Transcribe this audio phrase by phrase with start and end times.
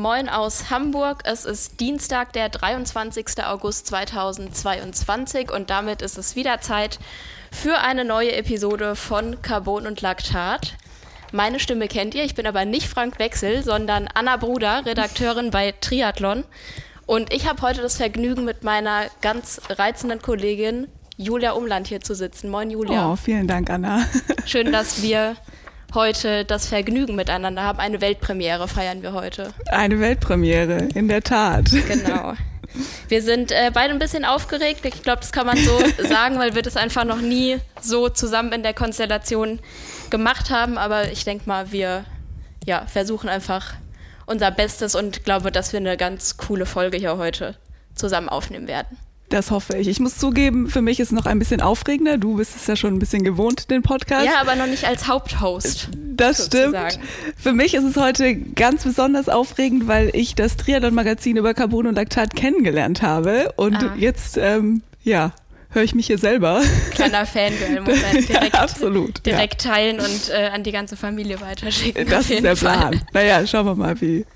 [0.00, 1.24] Moin aus Hamburg.
[1.24, 3.44] Es ist Dienstag, der 23.
[3.44, 6.98] August 2022 und damit ist es wieder Zeit
[7.52, 10.78] für eine neue Episode von Carbon und Laktat.
[11.32, 15.74] Meine Stimme kennt ihr, ich bin aber nicht Frank Wechsel, sondern Anna Bruder, Redakteurin bei
[15.78, 16.44] Triathlon.
[17.04, 22.14] Und ich habe heute das Vergnügen, mit meiner ganz reizenden Kollegin Julia Umland hier zu
[22.14, 22.48] sitzen.
[22.48, 23.12] Moin Julia.
[23.12, 24.06] Oh, vielen Dank, Anna.
[24.46, 25.36] Schön, dass wir
[25.94, 27.78] heute das Vergnügen miteinander haben.
[27.78, 29.52] Eine Weltpremiere feiern wir heute.
[29.70, 31.70] Eine Weltpremiere, in der Tat.
[31.88, 32.34] Genau.
[33.08, 34.84] Wir sind äh, beide ein bisschen aufgeregt.
[34.84, 38.52] Ich glaube, das kann man so sagen, weil wir das einfach noch nie so zusammen
[38.52, 39.58] in der Konstellation
[40.10, 40.78] gemacht haben.
[40.78, 42.04] Aber ich denke mal, wir
[42.66, 43.74] ja, versuchen einfach
[44.26, 47.56] unser Bestes und glaube, dass wir eine ganz coole Folge hier heute
[47.94, 48.96] zusammen aufnehmen werden.
[49.30, 49.86] Das hoffe ich.
[49.86, 52.18] Ich muss zugeben, für mich ist es noch ein bisschen aufregender.
[52.18, 54.26] Du bist es ja schon ein bisschen gewohnt, den Podcast.
[54.26, 55.88] Ja, aber noch nicht als Haupthost.
[55.94, 56.90] Das sozusagen.
[56.90, 57.08] stimmt.
[57.36, 61.94] Für mich ist es heute ganz besonders aufregend, weil ich das Triathlon-Magazin über Carbon und
[61.94, 63.52] Laktat kennengelernt habe.
[63.54, 63.94] Und ah.
[63.96, 65.32] jetzt, ähm, ja,
[65.70, 66.60] höre ich mich hier selber.
[66.90, 68.28] Kleiner Fangirl-Moment.
[68.28, 69.24] Direkt, ja, absolut.
[69.24, 69.70] Direkt ja.
[69.70, 72.08] teilen und äh, an die ganze Familie weiterschicken.
[72.08, 72.76] Das ist der Fall.
[72.76, 73.00] Plan.
[73.12, 74.26] Naja, schauen wir mal, wie,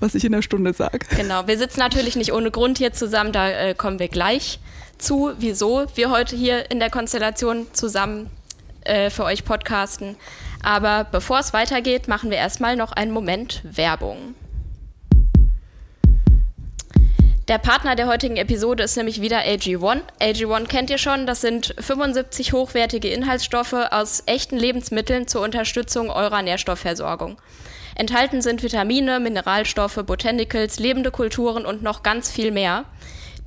[0.00, 1.06] was ich in der Stunde sage.
[1.16, 4.60] Genau, wir sitzen natürlich nicht ohne Grund hier zusammen, da äh, kommen wir gleich
[4.98, 8.30] zu, wieso wir heute hier in der Konstellation zusammen
[8.82, 10.16] äh, für euch podcasten.
[10.62, 14.34] Aber bevor es weitergeht, machen wir erstmal noch einen Moment Werbung.
[17.46, 20.00] Der Partner der heutigen Episode ist nämlich wieder AG1.
[20.20, 26.42] AG1 kennt ihr schon, das sind 75 hochwertige Inhaltsstoffe aus echten Lebensmitteln zur Unterstützung eurer
[26.42, 27.38] Nährstoffversorgung.
[27.98, 32.84] Enthalten sind Vitamine, Mineralstoffe, Botanicals, lebende Kulturen und noch ganz viel mehr.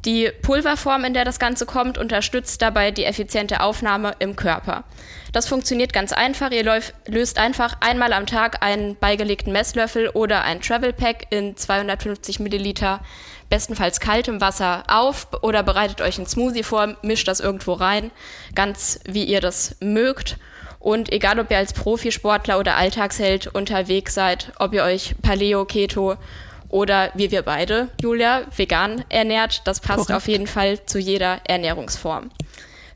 [0.03, 4.83] Die Pulverform, in der das Ganze kommt, unterstützt dabei die effiziente Aufnahme im Körper.
[5.31, 6.51] Das funktioniert ganz einfach.
[6.51, 12.41] Ihr löst einfach einmal am Tag einen beigelegten Messlöffel oder ein Travel Pack in 250
[12.41, 12.99] Milliliter,
[13.49, 18.11] bestenfalls kaltem Wasser auf oder bereitet euch einen Smoothie vor, mischt das irgendwo rein,
[18.53, 20.37] ganz wie ihr das mögt.
[20.81, 26.15] Und egal, ob ihr als Profisportler oder Alltagsheld unterwegs seid, ob ihr euch Paleo, Keto
[26.69, 30.17] oder wie wir beide, Julia, vegan ernährt, das passt Korrekt.
[30.17, 32.31] auf jeden Fall zu jeder Ernährungsform.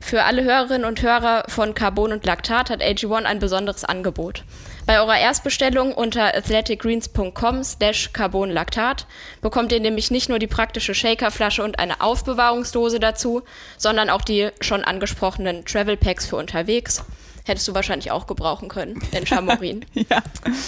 [0.00, 4.44] Für alle Hörerinnen und Hörer von Carbon und Laktat hat AG1 ein besonderes Angebot.
[4.84, 9.06] Bei eurer Erstbestellung unter athleticgreens.com slash carbonlactat
[9.42, 13.42] bekommt ihr nämlich nicht nur die praktische Shakerflasche und eine Aufbewahrungsdose dazu,
[13.78, 17.04] sondern auch die schon angesprochenen Travel Packs für unterwegs,
[17.46, 19.84] hättest du wahrscheinlich auch gebrauchen können in Chamorin.
[19.94, 20.22] ja.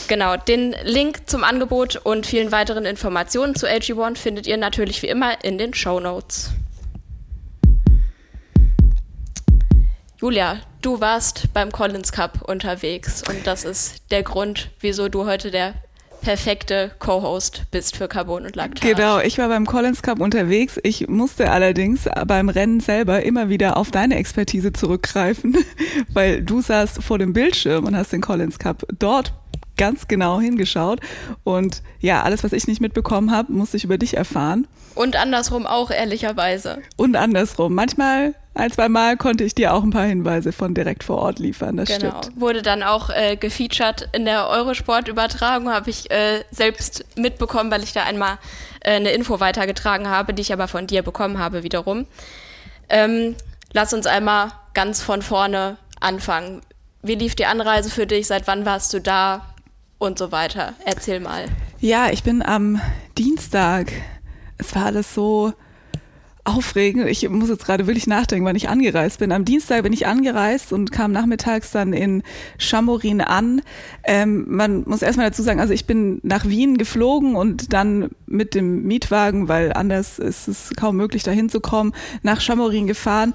[0.07, 5.09] Genau, den Link zum Angebot und vielen weiteren Informationen zu AG1 findet ihr natürlich wie
[5.09, 6.53] immer in den Show Notes.
[10.21, 15.51] Julia, du warst beim Collins Cup unterwegs und das ist der Grund, wieso du heute
[15.51, 15.75] der
[16.21, 18.83] perfekte Co-Host bist für Carbon und Laktat.
[18.83, 20.79] Genau, ich war beim Collins Cup unterwegs.
[20.83, 25.57] Ich musste allerdings beim Rennen selber immer wieder auf deine Expertise zurückgreifen,
[26.13, 29.33] weil du saßt vor dem Bildschirm und hast den Collins Cup dort
[29.79, 31.01] ganz genau hingeschaut.
[31.45, 34.67] Und ja, alles, was ich nicht mitbekommen habe, musste ich über dich erfahren.
[34.95, 36.83] Und andersrum auch, ehrlicherweise.
[36.97, 37.75] Und andersrum.
[37.75, 41.39] Manchmal ein, zwei Mal konnte ich dir auch ein paar Hinweise von direkt vor Ort
[41.39, 41.77] liefern.
[41.77, 42.21] Das genau.
[42.21, 42.41] stimmt.
[42.41, 47.93] Wurde dann auch äh, gefeatured in der Eurosport-Übertragung, habe ich äh, selbst mitbekommen, weil ich
[47.93, 48.39] da einmal
[48.81, 52.07] äh, eine Info weitergetragen habe, die ich aber von dir bekommen habe wiederum.
[52.89, 53.37] Ähm,
[53.73, 56.63] lass uns einmal ganz von vorne anfangen.
[57.03, 58.27] Wie lief die Anreise für dich?
[58.27, 59.45] Seit wann warst du da?
[59.99, 60.75] Und so weiter.
[60.85, 61.47] Erzähl mal.
[61.81, 62.81] Ja, ich bin am
[63.17, 63.93] Dienstag.
[64.57, 65.53] Es war alles so
[66.49, 67.07] aufregend.
[67.09, 69.33] Ich muss jetzt gerade wirklich nachdenken, wann ich angereist bin.
[69.33, 72.23] Am Dienstag bin ich angereist und kam nachmittags dann in
[72.59, 73.61] Chamorin an.
[74.05, 78.55] Ähm, man muss erstmal dazu sagen, also ich bin nach Wien geflogen und dann mit
[78.55, 81.93] dem Mietwagen, weil anders ist es kaum möglich, da hinzukommen,
[82.23, 83.35] nach Chamorin gefahren.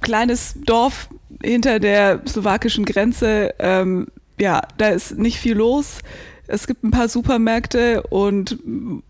[0.00, 1.08] Kleines Dorf
[1.42, 3.54] hinter der slowakischen Grenze.
[3.58, 6.00] Ähm, ja, da ist nicht viel los.
[6.46, 8.58] Es gibt ein paar Supermärkte und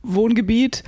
[0.02, 0.84] Wohngebiet.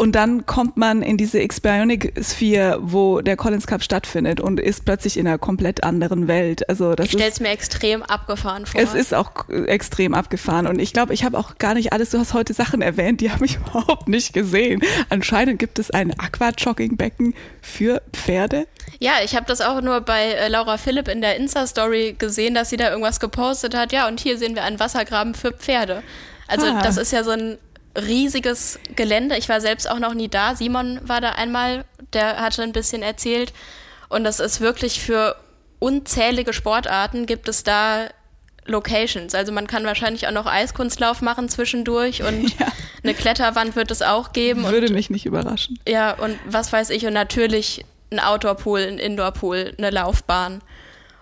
[0.00, 5.18] Und dann kommt man in diese X-Bionic-Sphere, wo der Collins Cup stattfindet und ist plötzlich
[5.18, 6.66] in einer komplett anderen Welt.
[6.70, 8.80] Also das ich stelle es mir extrem abgefahren vor.
[8.80, 12.18] Es ist auch extrem abgefahren und ich glaube, ich habe auch gar nicht alles, du
[12.18, 14.80] hast heute Sachen erwähnt, die habe ich überhaupt nicht gesehen.
[15.10, 18.66] Anscheinend gibt es ein Aqua-Jogging-Becken für Pferde.
[19.00, 22.70] Ja, ich habe das auch nur bei äh, Laura Philipp in der Insta-Story gesehen, dass
[22.70, 23.92] sie da irgendwas gepostet hat.
[23.92, 26.02] Ja, und hier sehen wir einen Wassergraben für Pferde.
[26.48, 26.80] Also ah.
[26.82, 27.58] das ist ja so ein
[27.96, 29.36] riesiges Gelände.
[29.36, 30.54] Ich war selbst auch noch nie da.
[30.54, 33.52] Simon war da einmal, der hatte ein bisschen erzählt.
[34.08, 35.36] Und das ist wirklich für
[35.78, 38.08] unzählige Sportarten gibt es da
[38.66, 39.34] Locations.
[39.34, 42.66] Also man kann wahrscheinlich auch noch Eiskunstlauf machen zwischendurch und ja.
[43.02, 44.64] eine Kletterwand wird es auch geben.
[44.64, 45.78] Würde und, mich nicht überraschen.
[45.88, 47.06] Ja, und was weiß ich.
[47.06, 50.60] Und natürlich ein Outdoor-Pool, ein Indoor-Pool, eine Laufbahn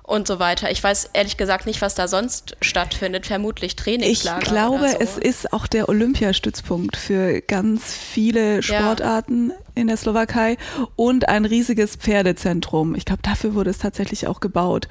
[0.08, 0.70] und so weiter.
[0.70, 3.26] Ich weiß ehrlich gesagt nicht, was da sonst stattfindet.
[3.26, 4.42] Vermutlich Trainingslager.
[4.42, 4.96] Ich glaube, so.
[4.98, 9.56] es ist auch der Olympiastützpunkt für ganz viele Sportarten ja.
[9.74, 10.56] in der Slowakei
[10.96, 12.94] und ein riesiges Pferdezentrum.
[12.94, 14.88] Ich glaube, dafür wurde es tatsächlich auch gebaut.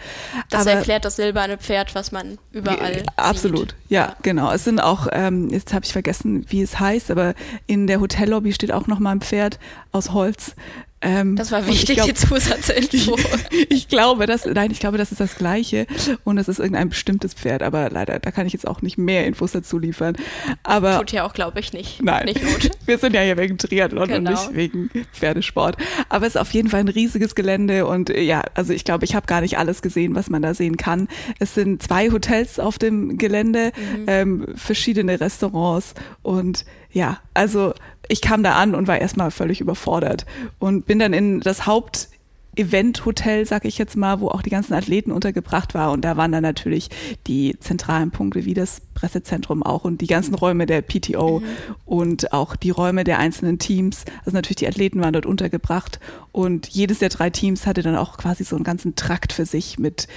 [0.52, 3.76] Das Aber erklärt das silberne Pferd, was man überall Absolut, sieht.
[3.90, 4.52] Ja, ja, genau.
[4.52, 7.34] Es sind auch, ähm, jetzt habe ich vergessen, wie es heißt, aber
[7.66, 9.58] in der Hotellobby steht auch noch mal ein Pferd
[9.92, 10.54] aus Holz.
[11.02, 13.18] Ähm, das war wichtig, glaub, die Zusatzinfo.
[13.52, 15.86] Ich, ich, glaube, das, nein, ich glaube, das ist das Gleiche
[16.24, 19.26] und es ist irgendein bestimmtes Pferd, aber leider, da kann ich jetzt auch nicht mehr
[19.26, 20.16] Infos dazu liefern.
[20.64, 22.02] Aber tut ja auch, glaube ich, nicht.
[22.02, 22.72] Nein, nicht gut.
[22.86, 24.32] wir sind ja hier wegen Triathlon genau.
[24.32, 25.78] und nicht wegen Pferdesport.
[26.10, 29.16] Aber es ist auf jeden Fall ein riesiges Gelände und ja, also ich glaube, ich
[29.16, 31.08] habe gar nicht alles gesehen, was man da sehen kann.
[31.40, 34.06] Es sind zwei Hotels auf dem Gelände, mhm.
[34.08, 36.66] ähm, verschiedene Restaurants und
[36.98, 37.76] ja, also
[38.08, 40.26] ich kam da an und war erstmal völlig überfordert
[40.58, 42.10] und bin dann in das Haupt
[42.56, 45.92] Event-Hotel, sag ich jetzt mal, wo auch die ganzen Athleten untergebracht waren.
[45.92, 46.90] Und da waren dann natürlich
[47.28, 51.46] die zentralen Punkte wie das Pressezentrum auch und die ganzen Räume der PTO mhm.
[51.86, 54.06] und auch die Räume der einzelnen Teams.
[54.26, 56.00] Also natürlich die Athleten waren dort untergebracht
[56.32, 59.78] und jedes der drei Teams hatte dann auch quasi so einen ganzen Trakt für sich
[59.78, 60.08] mit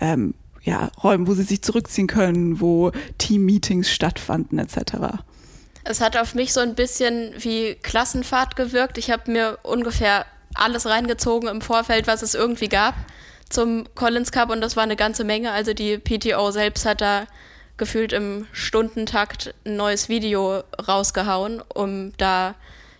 [0.00, 5.24] ähm, ja, Räumen, wo sie sich zurückziehen können, wo Team-Meetings stattfanden etc.
[5.88, 8.98] Es hat auf mich so ein bisschen wie Klassenfahrt gewirkt.
[8.98, 12.94] Ich habe mir ungefähr alles reingezogen im Vorfeld, was es irgendwie gab
[13.48, 15.50] zum Collins Cup und das war eine ganze Menge.
[15.50, 17.26] Also die PTO selbst hat da
[17.78, 22.54] gefühlt im Stundentakt ein neues Video rausgehauen, um da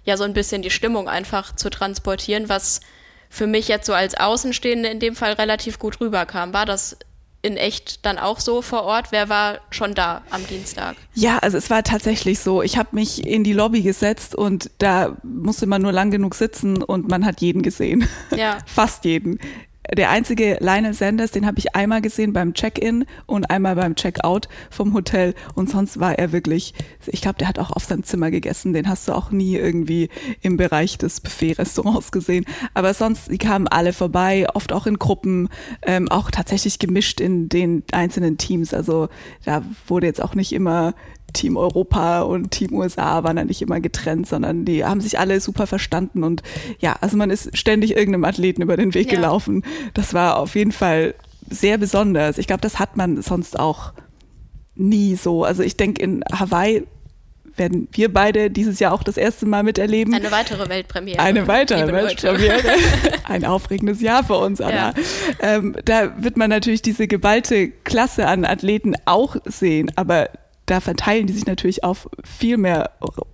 [0.05, 2.81] ja so ein bisschen die Stimmung einfach zu transportieren, was
[3.29, 6.55] für mich jetzt so als Außenstehende in dem Fall relativ gut rüberkam.
[6.55, 6.97] War das
[7.43, 9.13] in echt dann auch so vor Ort?
[9.13, 10.97] Wer war schon da am Dienstag?
[11.15, 12.63] Ja, also es war tatsächlich so.
[12.63, 16.83] Ich habe mich in die Lobby gesetzt und da musste man nur lang genug sitzen
[16.83, 18.09] und man hat jeden gesehen.
[18.37, 18.59] Ja.
[18.67, 19.39] Fast jeden
[19.97, 24.49] der einzige Lionel Sanders, den habe ich einmal gesehen beim Check-in und einmal beim Check-out
[24.71, 26.75] vom Hotel und sonst war er wirklich,
[27.07, 30.09] ich glaube, der hat auch auf seinem Zimmer gegessen, den hast du auch nie irgendwie
[30.43, 32.45] im Bereich des Buffet-Restaurants gesehen.
[32.75, 35.49] Aber sonst, die kamen alle vorbei, oft auch in Gruppen,
[35.83, 38.75] ähm, auch tatsächlich gemischt in den einzelnen Teams.
[38.75, 39.09] Also
[39.45, 40.95] da wurde jetzt auch nicht immer
[41.33, 45.41] Team Europa und Team USA waren da nicht immer getrennt, sondern die haben sich alle
[45.41, 46.43] super verstanden und
[46.79, 49.17] ja, also man ist ständig irgendeinem Athleten über den Weg ja.
[49.17, 49.65] gelaufen.
[49.95, 51.15] Das war auf jeden Fall
[51.51, 52.39] sehr besonders.
[52.39, 53.93] Ich glaube, das hat man sonst auch
[54.75, 55.45] nie so.
[55.45, 56.85] Also ich denke, in Hawaii
[57.59, 60.15] werden wir beide dieses Jahr auch das erste Mal miterleben.
[60.15, 61.19] Eine weitere Weltpremiere.
[61.19, 62.63] Eine weitere Weltpremiere.
[63.25, 64.95] Ein aufregendes Jahr für uns, Anna.
[64.95, 64.95] Ja.
[65.41, 70.31] Ähm, da wird man natürlich diese geballte Klasse an Athleten auch sehen, aber
[70.71, 72.91] da verteilen die sich natürlich auf viel mehr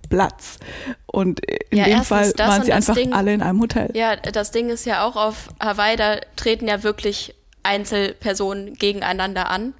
[0.09, 0.57] Platz.
[1.05, 1.39] Und
[1.69, 3.89] in ja, dem Fall waren sie einfach Ding, alle in einem Hotel.
[3.93, 9.73] Ja, das Ding ist ja auch auf Hawaii, da treten ja wirklich Einzelpersonen gegeneinander an.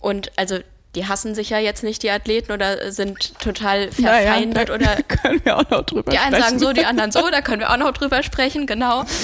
[0.00, 0.58] Und also
[0.94, 4.68] die hassen sich ja jetzt nicht, die Athleten, oder sind total verfeindet.
[4.68, 6.32] Ja, oder können wir auch noch drüber die sprechen.
[6.32, 9.04] Die einen sagen so, die anderen so, da können wir auch noch drüber sprechen, genau.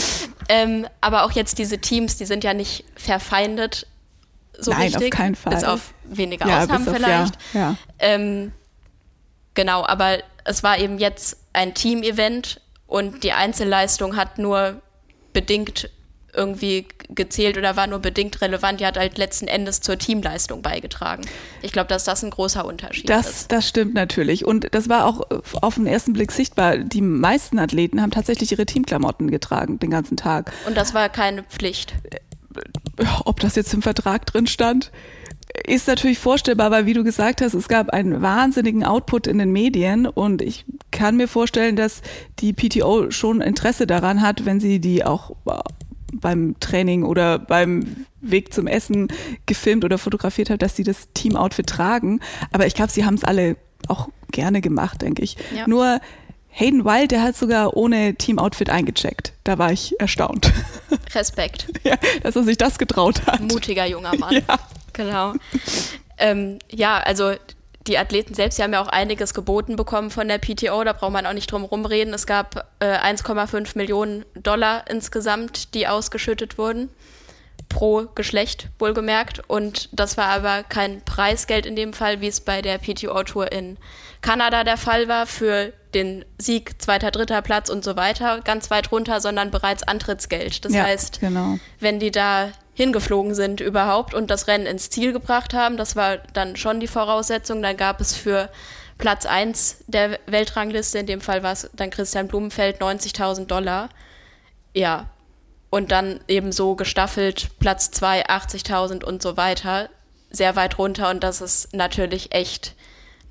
[0.51, 3.87] Ähm, aber auch jetzt diese Teams, die sind ja nicht verfeindet
[4.59, 5.13] so Nein, richtig.
[5.13, 5.55] auf keinen Fall.
[5.55, 7.35] Bis auf wenige ja, Ausnahmen auf, vielleicht.
[7.53, 7.77] Ja, ja.
[7.99, 8.53] Ähm,
[9.55, 14.81] genau, aber es war eben jetzt ein Team-Event und die Einzelleistung hat nur
[15.33, 15.91] bedingt
[16.37, 18.81] irgendwie gezählt oder war nur bedingt relevant.
[18.81, 21.23] Die hat halt letzten Endes zur Teamleistung beigetragen.
[21.63, 23.53] Ich glaube, dass das ein großer Unterschied das, ist.
[23.53, 24.45] Das stimmt natürlich.
[24.45, 25.23] Und das war auch
[25.63, 26.79] auf den ersten Blick sichtbar.
[26.79, 30.53] Die meisten Athleten haben tatsächlich ihre Teamklamotten getragen den ganzen Tag.
[30.67, 31.95] Und das war keine Pflicht
[33.25, 34.91] ob das jetzt im Vertrag drin stand,
[35.67, 39.53] ist natürlich vorstellbar, weil wie du gesagt hast, es gab einen wahnsinnigen Output in den
[39.53, 42.03] Medien und ich kann mir vorstellen, dass
[42.41, 45.37] die PTO schon Interesse daran hat, wenn sie die auch
[46.13, 49.09] beim Training oder beim Weg zum Essen
[49.47, 52.21] gefilmt oder fotografiert hat, dass sie das Team-Outfit tragen.
[52.53, 53.57] Aber ich glaube, sie haben es alle
[53.89, 55.37] auch gerne gemacht, denke ich.
[55.55, 55.69] Ja.
[55.69, 56.01] Nur
[56.57, 59.33] Hayden Wild, der hat sogar ohne Team-Outfit eingecheckt.
[59.43, 60.53] Da war ich erstaunt.
[61.15, 61.67] Respekt.
[61.83, 63.41] Ja, dass er sich das getraut hat.
[63.41, 64.35] Mutiger junger Mann.
[64.35, 64.59] Ja.
[64.93, 65.33] Genau.
[66.17, 67.33] Ähm, ja, also
[67.89, 71.13] die Athleten selbst, die haben ja auch einiges geboten bekommen von der PTO, da braucht
[71.13, 72.15] man auch nicht drum rumreden.
[72.15, 76.89] Es gab äh, 1,5 Millionen Dollar insgesamt, die ausgeschüttet wurden.
[77.69, 79.43] Pro Geschlecht, wohlgemerkt.
[79.49, 83.77] Und das war aber kein Preisgeld in dem Fall, wie es bei der PTO-Tour in
[84.25, 88.91] Kanada der Fall war für den Sieg, zweiter, dritter Platz und so weiter, ganz weit
[88.91, 90.65] runter, sondern bereits Antrittsgeld.
[90.65, 91.59] Das ja, heißt, genau.
[91.79, 95.77] wenn die da hingeflogen sind überhaupt und das Rennen ins Ziel gebracht haben.
[95.77, 97.61] Das war dann schon die Voraussetzung.
[97.61, 98.49] Dann gab es für
[98.97, 103.91] Platz 1 der Weltrangliste, in dem Fall war es dann Christian Blumenfeld, 90.000 Dollar.
[104.73, 105.11] Ja,
[105.69, 109.91] und dann eben so gestaffelt Platz 2, 80.000 und so weiter,
[110.31, 112.75] sehr weit runter und das ist natürlich echt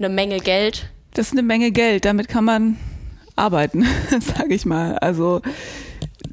[0.03, 0.89] eine Menge Geld.
[1.13, 2.77] Das ist eine Menge Geld, damit kann man
[3.35, 3.85] arbeiten,
[4.19, 4.97] sage ich mal.
[4.99, 5.41] Also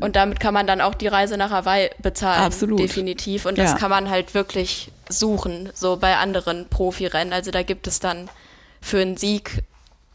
[0.00, 2.42] und damit kann man dann auch die Reise nach Hawaii bezahlen.
[2.42, 2.78] Absolut.
[2.78, 3.44] Definitiv.
[3.44, 3.76] Und das ja.
[3.76, 7.32] kann man halt wirklich suchen, so bei anderen Profirennen.
[7.32, 8.30] Also da gibt es dann
[8.80, 9.62] für einen Sieg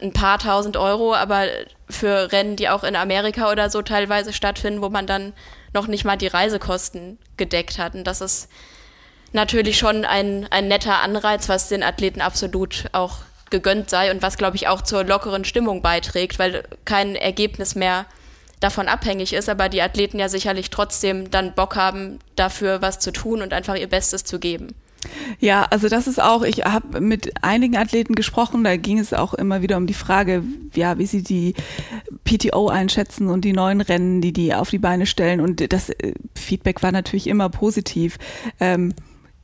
[0.02, 1.46] ein paar tausend Euro, aber
[1.90, 5.34] für Rennen, die auch in Amerika oder so teilweise stattfinden, wo man dann
[5.74, 7.94] noch nicht mal die Reisekosten gedeckt hat.
[7.94, 8.50] Und das ist
[9.34, 14.38] natürlich schon ein, ein netter Anreiz, was den Athleten absolut auch gegönnt sei und was,
[14.38, 18.06] glaube ich, auch zur lockeren Stimmung beiträgt, weil kein Ergebnis mehr
[18.60, 23.12] davon abhängig ist, aber die Athleten ja sicherlich trotzdem dann Bock haben, dafür was zu
[23.12, 24.70] tun und einfach ihr Bestes zu geben.
[25.40, 29.34] Ja, also das ist auch, ich habe mit einigen Athleten gesprochen, da ging es auch
[29.36, 31.54] immer wieder um die Frage, ja, wie sie die
[32.24, 36.14] PTO einschätzen und die neuen Rennen, die die auf die Beine stellen und das äh,
[36.34, 38.18] Feedback war natürlich immer positiv.
[38.60, 38.94] Ähm,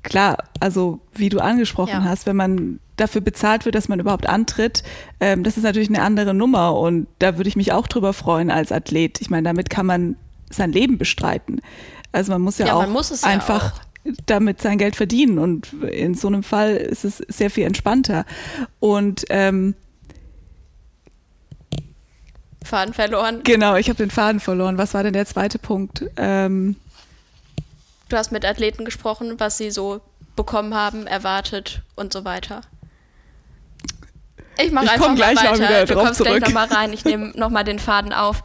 [0.04, 2.04] klar, also wie du angesprochen ja.
[2.06, 4.84] hast, wenn man dafür bezahlt wird, dass man überhaupt antritt,
[5.20, 8.52] ähm, das ist natürlich eine andere Nummer und da würde ich mich auch drüber freuen
[8.52, 9.22] als Athlet.
[9.22, 10.16] Ich meine, damit kann man
[10.50, 11.62] sein Leben bestreiten.
[12.12, 14.18] Also man muss ja, ja auch muss einfach ja auch.
[14.26, 18.26] damit sein Geld verdienen und in so einem Fall ist es sehr viel entspannter.
[18.80, 19.76] Und ähm,
[22.64, 23.42] Faden verloren.
[23.44, 24.78] Genau, ich habe den Faden verloren.
[24.78, 26.06] Was war denn der zweite Punkt?
[26.16, 26.76] Ähm,
[28.12, 30.02] Du hast mit Athleten gesprochen, was sie so
[30.36, 32.60] bekommen haben, erwartet und so weiter.
[34.58, 35.64] Ich mache einfach gleich mal weiter.
[35.64, 36.38] Wieder du kommst zurück.
[36.38, 36.94] gleich nochmal rein.
[36.94, 38.44] Ich nehme nochmal den Faden auf.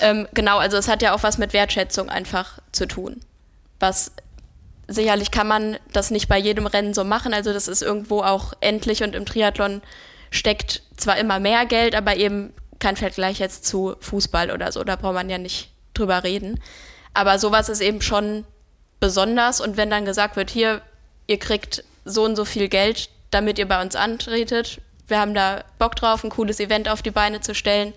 [0.00, 3.20] Ähm, genau, also es hat ja auch was mit Wertschätzung einfach zu tun.
[3.80, 4.12] Was
[4.88, 7.32] sicherlich kann man das nicht bei jedem Rennen so machen.
[7.34, 9.82] Also das ist irgendwo auch endlich und im Triathlon
[10.30, 14.84] steckt zwar immer mehr Geld, aber eben kein Vergleich jetzt zu Fußball oder so.
[14.84, 16.60] Da braucht man ja nicht drüber reden.
[17.14, 18.44] Aber sowas ist eben schon
[19.00, 19.60] besonders.
[19.60, 20.82] Und wenn dann gesagt wird, hier,
[21.26, 25.64] ihr kriegt so und so viel Geld, damit ihr bei uns antretet, wir haben da
[25.78, 27.92] Bock drauf, ein cooles Event auf die Beine zu stellen.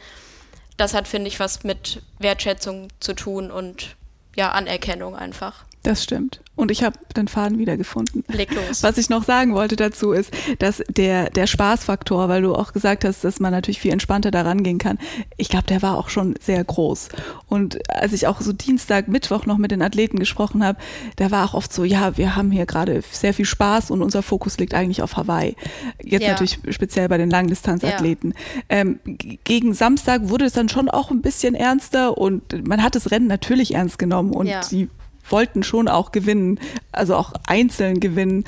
[0.78, 3.96] Das hat, finde ich, was mit Wertschätzung zu tun und
[4.36, 5.66] ja, Anerkennung einfach.
[5.84, 6.42] Das stimmt.
[6.58, 8.24] Und ich habe den Faden wiedergefunden.
[8.28, 8.82] Leg los.
[8.82, 13.06] Was ich noch sagen wollte dazu ist, dass der, der Spaßfaktor, weil du auch gesagt
[13.06, 14.98] hast, dass man natürlich viel entspannter da rangehen kann,
[15.38, 17.10] ich glaube, der war auch schon sehr groß.
[17.48, 20.80] Und als ich auch so Dienstag, Mittwoch noch mit den Athleten gesprochen habe,
[21.18, 24.24] da war auch oft so, ja, wir haben hier gerade sehr viel Spaß und unser
[24.24, 25.56] Fokus liegt eigentlich auf Hawaii.
[26.04, 26.32] Jetzt ja.
[26.32, 28.34] natürlich speziell bei den Langdistanzathleten.
[28.70, 28.78] Ja.
[28.78, 33.12] Ähm, gegen Samstag wurde es dann schon auch ein bisschen ernster und man hat das
[33.12, 34.62] Rennen natürlich ernst genommen und ja.
[34.72, 34.90] die
[35.30, 36.60] wollten schon auch gewinnen,
[36.92, 38.46] also auch einzeln gewinnen.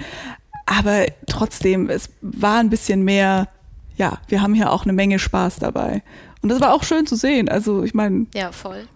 [0.65, 3.47] Aber trotzdem, es war ein bisschen mehr,
[3.97, 6.03] ja, wir haben hier auch eine Menge Spaß dabei.
[6.41, 7.49] Und das war auch schön zu sehen.
[7.49, 8.27] Also ich meine.
[8.33, 8.87] Ja, voll.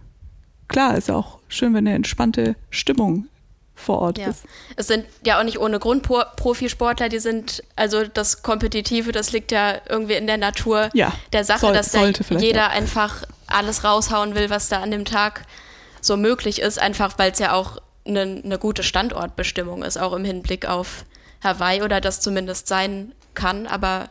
[0.68, 3.28] Klar, ist auch schön, wenn eine entspannte Stimmung
[3.76, 4.30] vor Ort ja.
[4.30, 4.44] ist.
[4.76, 9.52] Es sind ja auch nicht ohne Grund Profisportler, die sind, also das Kompetitive, das liegt
[9.52, 12.72] ja irgendwie in der Natur ja, der Sache, soll, dass da jeder auch.
[12.72, 15.46] einfach alles raushauen will, was da an dem Tag
[16.06, 20.26] so möglich ist, einfach weil es ja auch eine, eine gute Standortbestimmung ist, auch im
[20.26, 21.06] Hinblick auf
[21.44, 23.68] Hawaii oder das zumindest sein kann.
[23.68, 24.10] Aber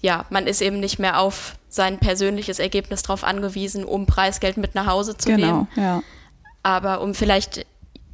[0.00, 4.74] ja, man ist eben nicht mehr auf sein persönliches Ergebnis drauf angewiesen, um Preisgeld mit
[4.74, 5.68] nach Hause zu genau, nehmen.
[5.76, 6.02] Ja.
[6.62, 7.66] Aber um vielleicht,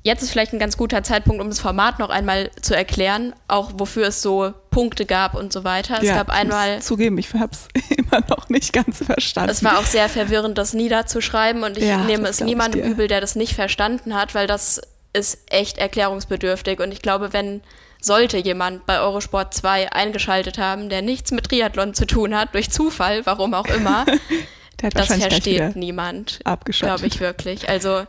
[0.08, 3.72] jetzt ist vielleicht ein ganz guter Zeitpunkt, um das Format noch einmal zu erklären, auch
[3.74, 5.98] wofür es so Punkte gab und so weiter.
[5.98, 6.80] Es ja, gab einmal.
[6.80, 9.50] Zugeben, ich habe es immer noch nicht ganz verstanden.
[9.50, 13.20] Es war auch sehr verwirrend, das niederzuschreiben und ich ja, nehme es niemandem übel, der
[13.20, 14.80] das nicht verstanden hat, weil das
[15.12, 16.80] ist echt erklärungsbedürftig.
[16.80, 17.60] Und ich glaube, wenn
[18.00, 22.70] sollte jemand bei Eurosport 2 eingeschaltet haben, der nichts mit Triathlon zu tun hat, durch
[22.70, 24.06] Zufall, warum auch immer,
[24.76, 27.68] das versteht niemand, glaube ich wirklich.
[27.68, 28.06] Also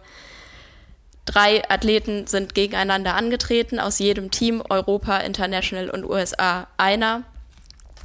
[1.30, 7.24] drei Athleten sind gegeneinander angetreten, aus jedem Team, Europa, International und USA einer,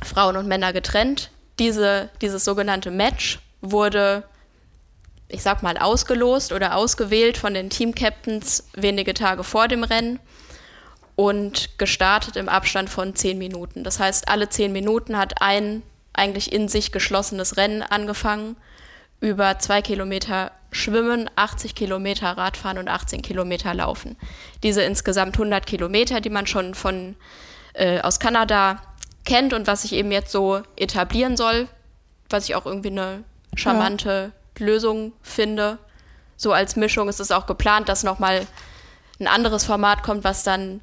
[0.02, 1.30] Frauen und Männer getrennt.
[1.58, 4.24] Diese, dieses sogenannte Match wurde
[5.28, 10.20] ich sag mal, ausgelost oder ausgewählt von den Team-Captains wenige Tage vor dem Rennen
[11.16, 13.84] und gestartet im Abstand von zehn Minuten.
[13.84, 18.56] Das heißt, alle zehn Minuten hat ein eigentlich in sich geschlossenes Rennen angefangen,
[19.20, 24.16] über zwei Kilometer Schwimmen, 80 Kilometer Radfahren und 18 Kilometer Laufen.
[24.62, 27.14] Diese insgesamt 100 Kilometer, die man schon von
[27.74, 28.82] äh, aus Kanada
[29.24, 31.68] kennt und was sich eben jetzt so etablieren soll,
[32.28, 33.22] was ich auch irgendwie eine
[33.54, 34.66] charmante ja.
[34.66, 35.78] Lösung finde.
[36.36, 38.46] So als Mischung ist es auch geplant, dass nochmal
[39.20, 40.80] ein anderes Format kommt, was dann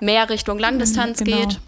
[0.00, 1.36] mehr Richtung Langdistanz genau.
[1.36, 1.60] geht.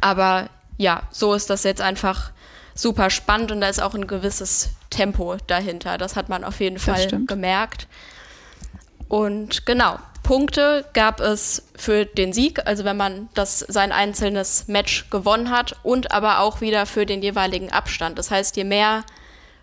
[0.00, 2.32] Aber ja, so ist das jetzt einfach
[2.74, 5.98] super spannend und da ist auch ein gewisses Tempo dahinter.
[5.98, 7.86] Das hat man auf jeden Fall gemerkt.
[9.08, 15.10] Und genau, Punkte gab es für den Sieg, also wenn man das sein einzelnes Match
[15.10, 18.18] gewonnen hat und aber auch wieder für den jeweiligen Abstand.
[18.18, 19.04] Das heißt, je mehr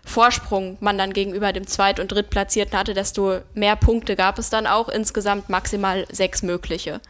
[0.04, 4.66] Vorsprung man dann gegenüber dem Zweit- und Drittplatzierten hatte, desto mehr Punkte gab es dann
[4.66, 4.88] auch.
[4.88, 7.00] Insgesamt maximal sechs mögliche.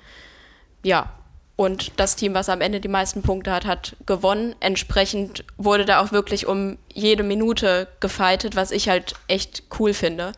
[0.83, 1.11] Ja,
[1.59, 4.55] und das Team, was am Ende die meisten Punkte hat, hat gewonnen.
[4.61, 10.35] Entsprechend wurde da auch wirklich um jede Minute gefeitet, was ich halt echt cool finde.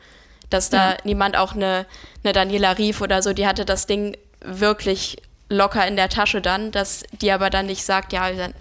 [0.49, 0.97] Dass da ja.
[1.05, 1.85] niemand auch eine,
[2.25, 5.19] eine Daniela Rief oder so, die hatte das Ding wirklich
[5.51, 8.55] locker in der Tasche dann, dass die aber dann nicht sagt, ja, dann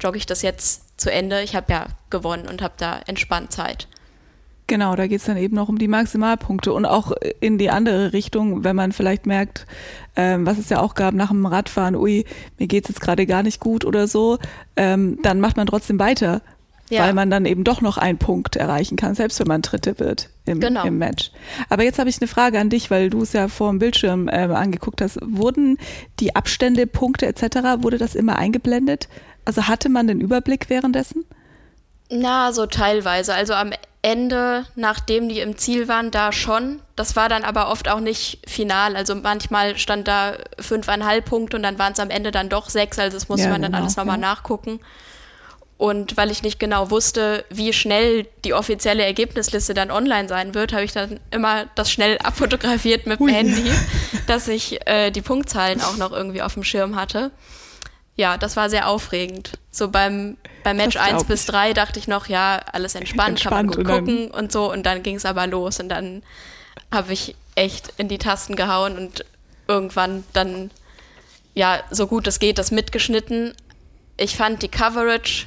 [0.00, 1.42] jogge ich das jetzt zu Ende.
[1.42, 3.88] Ich habe ja gewonnen und habe da entspannt Zeit.
[4.66, 8.14] Genau, da geht es dann eben noch um die Maximalpunkte und auch in die andere
[8.14, 9.66] Richtung, wenn man vielleicht merkt,
[10.16, 12.24] ähm, was es ja auch gab nach dem Radfahren, ui,
[12.58, 14.38] mir geht's jetzt gerade gar nicht gut oder so,
[14.76, 16.40] ähm, dann macht man trotzdem weiter,
[16.88, 17.02] ja.
[17.02, 20.30] weil man dann eben doch noch einen Punkt erreichen kann, selbst wenn man Dritte wird
[20.46, 20.84] im, genau.
[20.84, 21.30] im Match.
[21.68, 24.28] Aber jetzt habe ich eine Frage an dich, weil du es ja vor dem Bildschirm
[24.28, 25.18] äh, angeguckt hast.
[25.22, 25.76] Wurden
[26.20, 29.08] die Abstände, Punkte etc., wurde das immer eingeblendet?
[29.44, 31.26] Also hatte man den Überblick währenddessen?
[32.14, 33.34] Na, so teilweise.
[33.34, 36.80] Also am Ende, nachdem die im Ziel waren, da schon.
[36.94, 38.94] Das war dann aber oft auch nicht final.
[38.94, 42.98] Also manchmal stand da fünfeinhalb Punkte und dann waren es am Ende dann doch sechs.
[42.98, 44.28] Also das musste ja, man dann genau, alles nochmal ja.
[44.28, 44.78] nachgucken.
[45.76, 50.72] Und weil ich nicht genau wusste, wie schnell die offizielle Ergebnisliste dann online sein wird,
[50.72, 53.28] habe ich dann immer das schnell abfotografiert mit dem.
[53.28, 53.72] Handy,
[54.28, 57.32] dass ich äh, die Punktzahlen auch noch irgendwie auf dem Schirm hatte.
[58.16, 59.58] Ja, das war sehr aufregend.
[59.70, 63.66] So beim bei Match 1 bis 3 dachte ich noch, ja, alles entspannt, entspannt kann
[63.66, 64.70] man gut gucken und so.
[64.70, 66.22] Und dann ging es aber los und dann
[66.92, 69.24] habe ich echt in die Tasten gehauen und
[69.66, 70.70] irgendwann dann,
[71.54, 73.52] ja, so gut es geht, das mitgeschnitten.
[74.16, 75.46] Ich fand die Coverage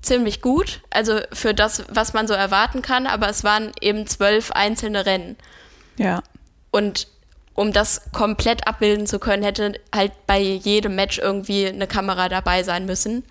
[0.00, 4.52] ziemlich gut, also für das, was man so erwarten kann, aber es waren eben zwölf
[4.52, 5.36] einzelne Rennen.
[5.96, 6.22] Ja.
[6.70, 7.08] Und
[7.54, 12.62] um das komplett abbilden zu können, hätte halt bei jedem Match irgendwie eine Kamera dabei
[12.62, 13.24] sein müssen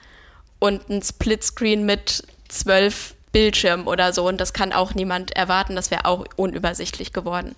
[0.59, 4.25] und ein Splitscreen mit zwölf Bildschirmen oder so.
[4.25, 5.75] Und das kann auch niemand erwarten.
[5.75, 7.55] Das wäre auch unübersichtlich geworden.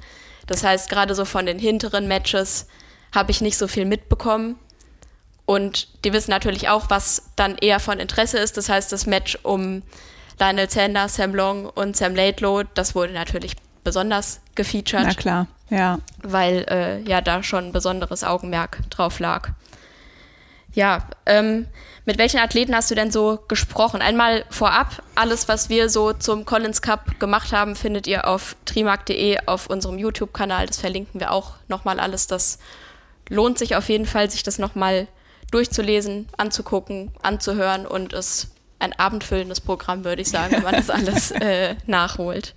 [0.47, 2.67] Das heißt, gerade so von den hinteren Matches
[3.13, 4.58] habe ich nicht so viel mitbekommen.
[5.45, 8.58] Und die wissen natürlich auch, was dann eher von Interesse ist.
[8.58, 9.84] Das heißt, das Match um
[10.39, 13.54] Lionel Sander, Sam Long und Sam Laidlow, das wurde natürlich
[13.85, 15.05] besonders gefeatured.
[15.05, 15.99] Na klar, ja.
[16.21, 19.51] Weil äh, ja da schon ein besonderes Augenmerk drauf lag.
[20.73, 21.67] Ja, ähm,
[22.03, 24.01] mit welchen Athleten hast du denn so gesprochen?
[24.01, 29.39] Einmal vorab, alles, was wir so zum Collins Cup gemacht haben, findet ihr auf trimark.de
[29.45, 30.67] auf unserem YouTube-Kanal.
[30.67, 32.27] Das verlinken wir auch nochmal alles.
[32.27, 32.59] Das
[33.29, 35.07] lohnt sich auf jeden Fall, sich das nochmal
[35.51, 41.31] durchzulesen, anzugucken, anzuhören und es ein abendfüllendes Programm, würde ich sagen, wenn man das alles
[41.31, 42.53] äh, nachholt.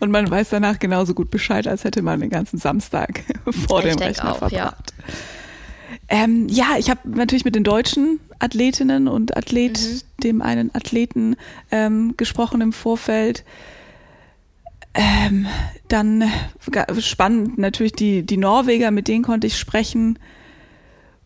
[0.00, 3.24] Und man weiß danach genauso gut Bescheid, als hätte man den ganzen Samstag
[3.68, 4.92] vor ich dem Rechner auch, verbracht.
[4.98, 5.14] Ja.
[6.08, 10.22] Ähm, ja, ich habe natürlich mit den deutschen Athletinnen und Athlet, mhm.
[10.22, 11.36] dem einen Athleten
[11.70, 13.44] ähm, gesprochen im Vorfeld.
[14.94, 15.46] Ähm,
[15.88, 16.24] dann
[16.98, 20.18] spannend natürlich die, die Norweger, mit denen konnte ich sprechen.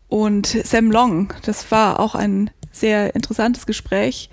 [0.09, 4.31] Und Sam Long, das war auch ein sehr interessantes Gespräch.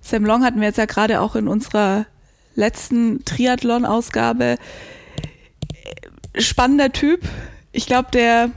[0.00, 2.06] Sam Long hatten wir jetzt ja gerade auch in unserer
[2.54, 4.56] letzten Triathlon-Ausgabe.
[6.36, 7.20] Spannender Typ.
[7.72, 8.50] Ich glaube, der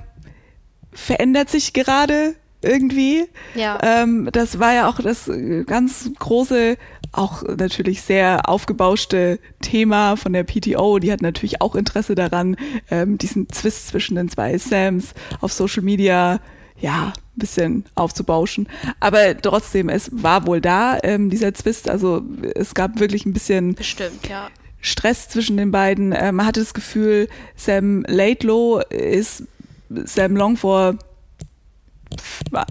[0.91, 3.25] verändert sich gerade irgendwie.
[3.53, 3.77] Ja.
[3.81, 5.29] Ähm, das war ja auch das
[5.65, 6.77] ganz große,
[7.11, 10.99] auch natürlich sehr aufgebauschte Thema von der PTO.
[10.99, 12.57] Die hat natürlich auch Interesse daran,
[12.89, 16.39] ähm, diesen Zwist zwischen den zwei Sams auf Social Media
[16.77, 18.67] ja, bisschen aufzubauschen.
[18.99, 21.89] Aber trotzdem, es war wohl da, ähm, dieser Zwist.
[21.89, 22.23] Also
[22.55, 24.49] es gab wirklich ein bisschen Bestimmt, ja.
[24.81, 26.11] Stress zwischen den beiden.
[26.11, 29.43] Äh, man hatte das Gefühl, Sam Laidlow ist
[29.89, 30.95] Sam Long vor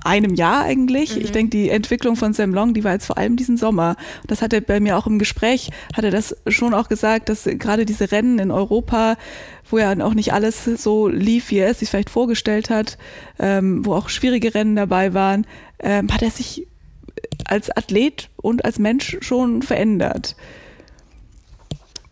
[0.04, 1.16] einem Jahr eigentlich.
[1.16, 1.22] Mhm.
[1.22, 3.96] Ich denke, die Entwicklung von Sam Long, die war jetzt vor allem diesen Sommer.
[4.26, 7.44] Das hat er bei mir auch im Gespräch, hat er das schon auch gesagt, dass
[7.44, 9.16] gerade diese Rennen in Europa,
[9.70, 12.98] wo ja auch nicht alles so lief, wie er es sich vielleicht vorgestellt hat,
[13.38, 15.46] ähm, wo auch schwierige Rennen dabei waren,
[15.80, 16.66] ähm, hat er sich
[17.46, 20.36] als Athlet und als Mensch schon verändert.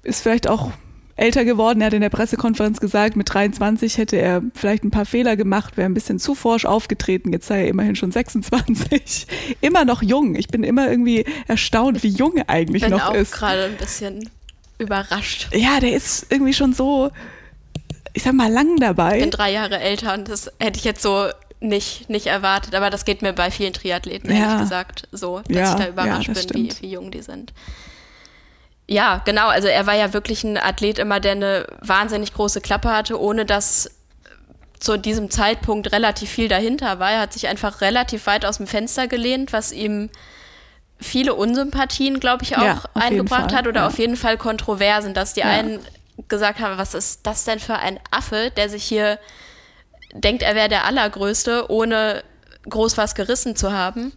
[0.02, 0.72] Ist vielleicht auch
[1.22, 1.80] älter geworden.
[1.80, 5.76] Er hat in der Pressekonferenz gesagt, mit 23 hätte er vielleicht ein paar Fehler gemacht,
[5.76, 7.32] wäre ein bisschen zu forsch aufgetreten.
[7.32, 9.26] Jetzt sei er immerhin schon 26.
[9.60, 10.34] immer noch jung.
[10.34, 13.32] Ich bin immer irgendwie erstaunt, wie jung er eigentlich bin noch auch ist.
[13.32, 14.28] gerade ein bisschen
[14.78, 15.48] überrascht.
[15.54, 17.10] Ja, der ist irgendwie schon so
[18.14, 19.16] ich sag mal, lang dabei.
[19.16, 21.28] Ich bin drei Jahre älter und das hätte ich jetzt so
[21.60, 24.38] nicht, nicht erwartet, aber das geht mir bei vielen Triathleten, ja.
[24.38, 27.52] ehrlich gesagt, so, dass ja, ich da überrascht ja, bin, wie, wie jung die sind.
[28.88, 32.90] Ja, genau, also er war ja wirklich ein Athlet immer, der eine wahnsinnig große Klappe
[32.90, 33.90] hatte, ohne dass
[34.80, 37.12] zu diesem Zeitpunkt relativ viel dahinter war.
[37.12, 40.10] Er hat sich einfach relativ weit aus dem Fenster gelehnt, was ihm
[41.00, 43.86] viele Unsympathien, glaube ich, auch ja, eingebracht hat oder ja.
[43.86, 45.46] auf jeden Fall Kontroversen, dass die ja.
[45.46, 45.80] einen
[46.28, 49.18] gesagt haben, was ist das denn für ein Affe, der sich hier
[50.12, 52.22] denkt, er wäre der Allergrößte, ohne
[52.68, 54.12] groß was gerissen zu haben.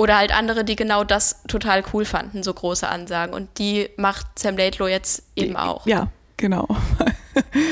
[0.00, 3.34] Oder halt andere, die genau das total cool fanden, so große Ansagen.
[3.34, 5.86] Und die macht Sam Laidlow jetzt eben auch.
[5.86, 6.08] Ja,
[6.38, 6.66] genau.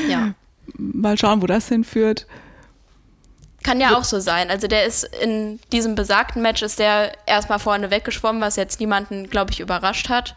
[0.07, 0.35] ja.
[0.77, 2.27] Mal schauen, wo das hinführt.
[3.63, 4.51] Kann ja auch so sein.
[4.51, 9.27] Also der ist in diesem besagten Match ist der erstmal vorne weggeschwommen, was jetzt niemanden,
[9.31, 10.35] glaube ich, überrascht hat.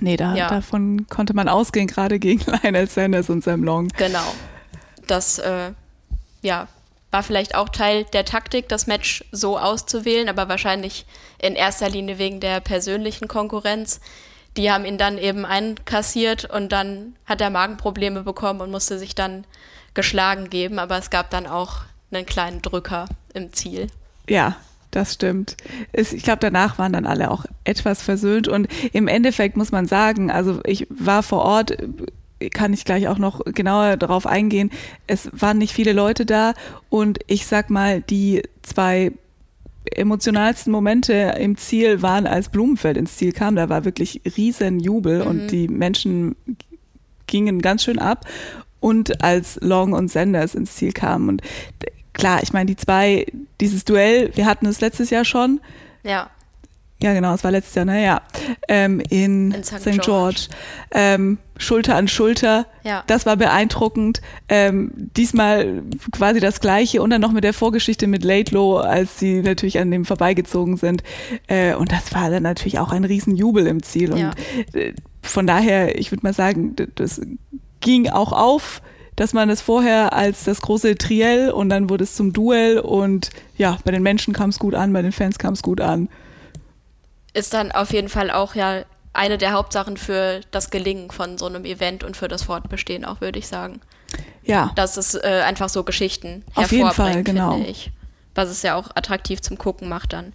[0.00, 0.48] Nee, da, ja.
[0.48, 3.88] davon konnte man ausgehen, gerade gegen Lionel Sanders und Sam Long.
[3.96, 4.34] Genau.
[5.06, 5.72] Das äh,
[6.42, 6.68] ja,
[7.12, 11.06] war vielleicht auch Teil der Taktik, das Match so auszuwählen, aber wahrscheinlich
[11.38, 14.00] in erster Linie wegen der persönlichen Konkurrenz.
[14.56, 19.14] Die haben ihn dann eben einkassiert und dann hat er Magenprobleme bekommen und musste sich
[19.14, 19.44] dann
[19.94, 23.88] geschlagen geben, aber es gab dann auch einen kleinen Drücker im Ziel.
[24.28, 24.56] Ja,
[24.90, 25.56] das stimmt.
[25.92, 30.30] Ich glaube, danach waren dann alle auch etwas versöhnt und im Endeffekt muss man sagen,
[30.30, 31.76] also ich war vor Ort
[32.50, 34.70] kann ich gleich auch noch genauer darauf eingehen.
[35.06, 36.54] Es waren nicht viele Leute da
[36.88, 39.12] und ich sag mal, die zwei
[39.84, 43.56] emotionalsten Momente im Ziel waren, als Blumenfeld ins Ziel kam.
[43.56, 45.26] Da war wirklich riesen Jubel mhm.
[45.26, 46.36] und die Menschen
[47.26, 48.26] gingen ganz schön ab.
[48.80, 51.28] Und als Long und Sanders ins Ziel kamen.
[51.28, 51.42] Und
[52.14, 53.26] klar, ich meine, die zwei,
[53.60, 55.60] dieses Duell, wir hatten es letztes Jahr schon.
[56.02, 56.30] Ja.
[57.02, 58.56] Ja, genau, es war letztes Jahr, naja, ne?
[58.68, 59.82] ähm, in, in St.
[59.82, 60.00] George.
[60.02, 60.48] George.
[60.92, 62.66] Ähm, Schulter an Schulter.
[62.84, 63.02] Ja.
[63.06, 64.20] Das war beeindruckend.
[64.48, 69.42] Ähm, diesmal quasi das Gleiche und dann noch mit der Vorgeschichte mit Laidlow, als sie
[69.42, 71.02] natürlich an dem vorbeigezogen sind.
[71.48, 74.12] Äh, und das war dann natürlich auch ein Riesenjubel im Ziel.
[74.12, 74.30] Und ja.
[74.72, 77.20] äh, von daher, ich würde mal sagen, das
[77.80, 78.80] ging auch auf
[79.14, 83.28] dass man es vorher als das große Triell und dann wurde es zum Duell und
[83.58, 86.08] ja, bei den Menschen kam es gut an, bei den Fans kam es gut an
[87.32, 91.46] ist dann auf jeden Fall auch ja eine der Hauptsachen für das Gelingen von so
[91.46, 93.80] einem Event und für das Fortbestehen auch, würde ich sagen.
[94.44, 94.72] Ja.
[94.74, 97.52] Dass es äh, einfach so Geschichten auf jeden Fall, genau.
[97.52, 97.90] finde ich.
[98.34, 100.32] Was es ja auch attraktiv zum Gucken macht dann.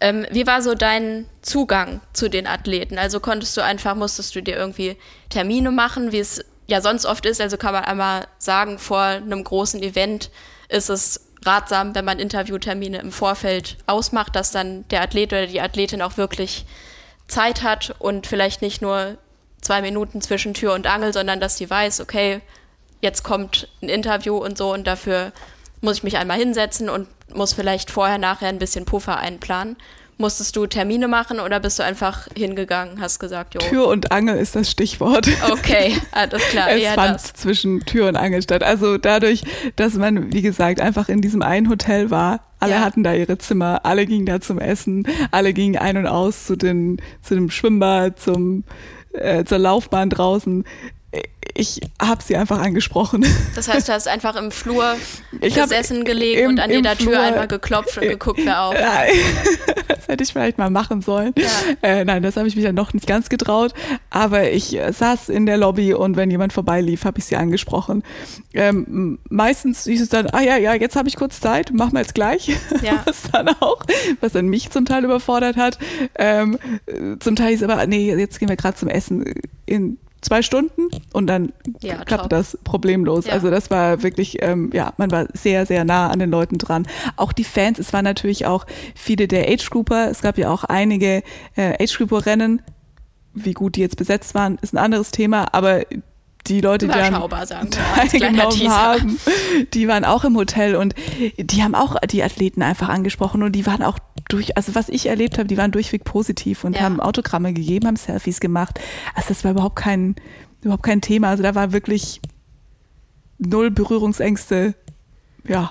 [0.00, 2.98] Ähm, wie war so dein Zugang zu den Athleten?
[2.98, 4.96] Also konntest du einfach, musstest du dir irgendwie
[5.28, 7.40] Termine machen, wie es ja sonst oft ist?
[7.40, 10.30] Also kann man einmal sagen, vor einem großen Event
[10.68, 15.60] ist es ratsam, wenn man Interviewtermine im Vorfeld ausmacht, dass dann der Athlet oder die
[15.60, 16.66] Athletin auch wirklich
[17.26, 19.18] Zeit hat und vielleicht nicht nur
[19.60, 22.40] zwei Minuten zwischen Tür und Angel, sondern dass sie weiß, okay,
[23.00, 25.32] jetzt kommt ein Interview und so und dafür
[25.80, 29.76] muss ich mich einmal hinsetzen und muss vielleicht vorher, nachher ein bisschen Puffer einplanen.
[30.20, 33.60] Musstest du Termine machen oder bist du einfach hingegangen, hast gesagt, jo.
[33.60, 35.28] Tür und Angel ist das Stichwort.
[35.50, 36.70] Okay, alles klar.
[36.76, 37.32] es fand das.
[37.34, 38.64] zwischen Tür und Angel statt.
[38.64, 39.42] Also dadurch,
[39.76, 42.80] dass man, wie gesagt, einfach in diesem einen Hotel war, alle ja.
[42.80, 46.56] hatten da ihre Zimmer, alle gingen da zum Essen, alle gingen ein und aus zu,
[46.56, 48.64] den, zu dem Schwimmbad, zum,
[49.12, 50.64] äh, zur Laufbahn draußen
[51.58, 53.26] ich habe sie einfach angesprochen.
[53.56, 54.94] Das heißt, du hast einfach im Flur
[55.40, 58.74] ich gesessen gelegt im, und an jeder Tür einmal geklopft und geguckt, wer auf.
[59.88, 61.34] das hätte ich vielleicht mal machen sollen.
[61.36, 61.48] Ja.
[61.82, 63.74] Äh, nein, das habe ich mich dann noch nicht ganz getraut.
[64.08, 68.04] Aber ich saß in der Lobby und wenn jemand vorbeilief, habe ich sie angesprochen.
[68.54, 72.00] Ähm, meistens hieß es dann, ah ja, ja, jetzt habe ich kurz Zeit, machen wir
[72.00, 72.56] jetzt gleich.
[72.82, 73.02] Ja.
[73.04, 73.82] Was dann auch,
[74.20, 75.78] was dann mich zum Teil überfordert hat.
[76.14, 76.56] Ähm,
[77.18, 79.24] zum Teil ist aber, nee, jetzt gehen wir gerade zum Essen.
[79.66, 83.26] In zwei Stunden und dann ja, klappte das problemlos.
[83.26, 83.34] Ja.
[83.34, 86.86] Also das war wirklich, ähm, ja, man war sehr, sehr nah an den Leuten dran.
[87.16, 91.22] Auch die Fans, es waren natürlich auch viele der Age-Grouper, es gab ja auch einige
[91.56, 92.62] äh, Age-Grouper-Rennen.
[93.34, 95.82] Wie gut die jetzt besetzt waren, ist ein anderes Thema, aber
[96.46, 99.20] die Leute, die dann teilgenommen haben,
[99.74, 100.94] die waren auch im Hotel und
[101.36, 103.98] die haben auch die Athleten einfach angesprochen und die waren auch
[104.28, 106.82] durch, also was ich erlebt habe, die waren durchweg positiv und ja.
[106.82, 108.78] haben Autogramme gegeben, haben Selfies gemacht.
[109.14, 110.16] Also das war überhaupt kein,
[110.62, 111.28] überhaupt kein Thema.
[111.28, 112.20] Also da war wirklich
[113.38, 114.74] null Berührungsängste.
[115.44, 115.68] Ja.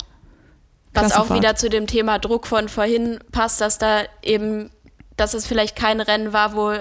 [0.93, 4.71] Was auch wieder zu dem Thema Druck von vorhin passt, dass da eben,
[5.15, 6.73] dass es vielleicht kein Rennen war, wo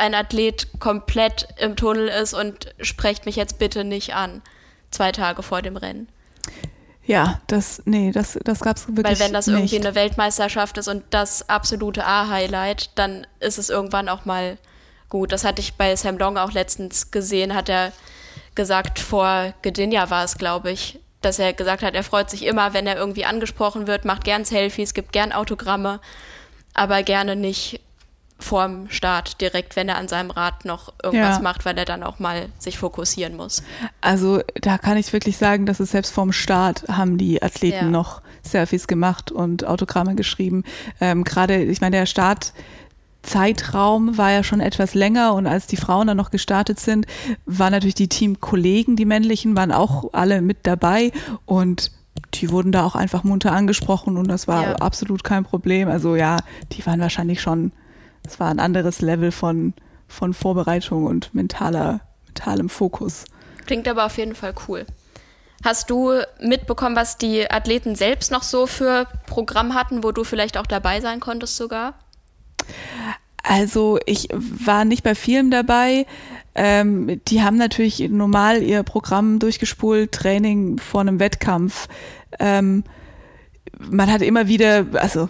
[0.00, 4.42] ein Athlet komplett im Tunnel ist und sprecht mich jetzt bitte nicht an,
[4.90, 6.08] zwei Tage vor dem Rennen.
[7.04, 9.20] Ja, das, nee, das, das gab es wirklich nicht.
[9.20, 9.56] Weil wenn das nicht.
[9.56, 14.58] irgendwie eine Weltmeisterschaft ist und das absolute A-Highlight, dann ist es irgendwann auch mal
[15.08, 15.32] gut.
[15.32, 17.92] Das hatte ich bei Sam Long auch letztens gesehen, hat er
[18.54, 22.72] gesagt, vor Gdynia war es, glaube ich, dass er gesagt hat, er freut sich immer,
[22.72, 26.00] wenn er irgendwie angesprochen wird, macht gern Selfies, gibt gern Autogramme,
[26.74, 27.80] aber gerne nicht
[28.40, 31.42] vorm Start direkt, wenn er an seinem Rad noch irgendwas ja.
[31.42, 33.62] macht, weil er dann auch mal sich fokussieren muss.
[34.00, 37.90] Also da kann ich wirklich sagen, dass es selbst vorm Start haben die Athleten ja.
[37.90, 40.64] noch Selfies gemacht und Autogramme geschrieben.
[41.00, 42.52] Ähm, Gerade, ich meine, der Start
[43.22, 47.06] Zeitraum war ja schon etwas länger und als die Frauen dann noch gestartet sind,
[47.44, 51.12] waren natürlich die Teamkollegen, die männlichen, waren auch alle mit dabei
[51.44, 51.92] und
[52.34, 54.76] die wurden da auch einfach munter angesprochen und das war ja.
[54.76, 55.88] absolut kein Problem.
[55.88, 56.38] Also ja,
[56.72, 57.72] die waren wahrscheinlich schon,
[58.26, 59.74] es war ein anderes Level von,
[60.08, 63.24] von Vorbereitung und mentaler, mentalem Fokus.
[63.66, 64.86] Klingt aber auf jeden Fall cool.
[65.62, 70.56] Hast du mitbekommen, was die Athleten selbst noch so für Programm hatten, wo du vielleicht
[70.56, 71.94] auch dabei sein konntest sogar?
[73.42, 76.06] Also ich war nicht bei vielen dabei.
[76.54, 81.88] Ähm, die haben natürlich normal ihr Programm durchgespult, Training vor einem Wettkampf.
[82.38, 82.84] Ähm,
[83.78, 85.28] man hat immer wieder, also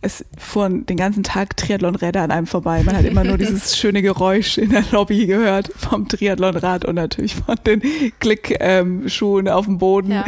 [0.00, 2.82] es fuhren den ganzen Tag Triathlonräder an einem vorbei.
[2.84, 7.34] Man hat immer nur dieses schöne Geräusch in der Lobby gehört vom Triathlonrad und natürlich
[7.34, 7.82] von den
[8.20, 10.12] Klickschuhen ähm, auf dem Boden.
[10.12, 10.24] Ja.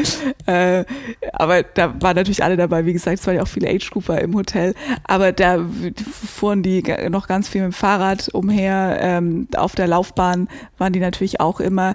[0.46, 0.84] Äh,
[1.32, 2.84] aber da waren natürlich alle dabei.
[2.84, 4.74] Wie gesagt, es waren ja auch viele Age-Grouper im Hotel.
[5.04, 5.64] Aber da
[6.02, 8.98] fuhren die noch ganz viel mit dem Fahrrad umher.
[9.00, 11.94] Ähm, auf der Laufbahn waren die natürlich auch immer.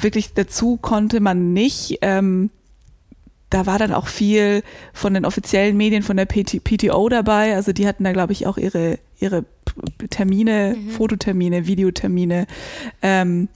[0.00, 1.98] Wirklich dazu konnte man nicht.
[2.02, 2.50] Ähm,
[3.52, 4.62] da war dann auch viel
[4.92, 7.54] von den offiziellen Medien von der PT, PTO dabei.
[7.54, 9.44] Also die hatten da, glaube ich, auch ihre, ihre
[10.08, 10.90] Termine, mhm.
[10.90, 12.46] Fototermine, Videotermine.
[13.02, 13.48] Ähm,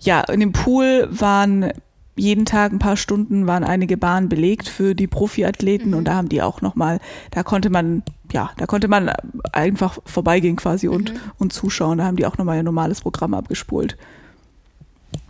[0.00, 1.72] ja, in dem Pool waren
[2.18, 5.98] jeden Tag ein paar Stunden waren einige Bahnen belegt für die Profiathleten mhm.
[5.98, 6.98] und da haben die auch nochmal,
[7.30, 9.12] da konnte man, ja, da konnte man
[9.52, 11.18] einfach vorbeigehen quasi und, mhm.
[11.38, 11.98] und zuschauen.
[11.98, 13.98] Da haben die auch nochmal ein normales Programm abgespult.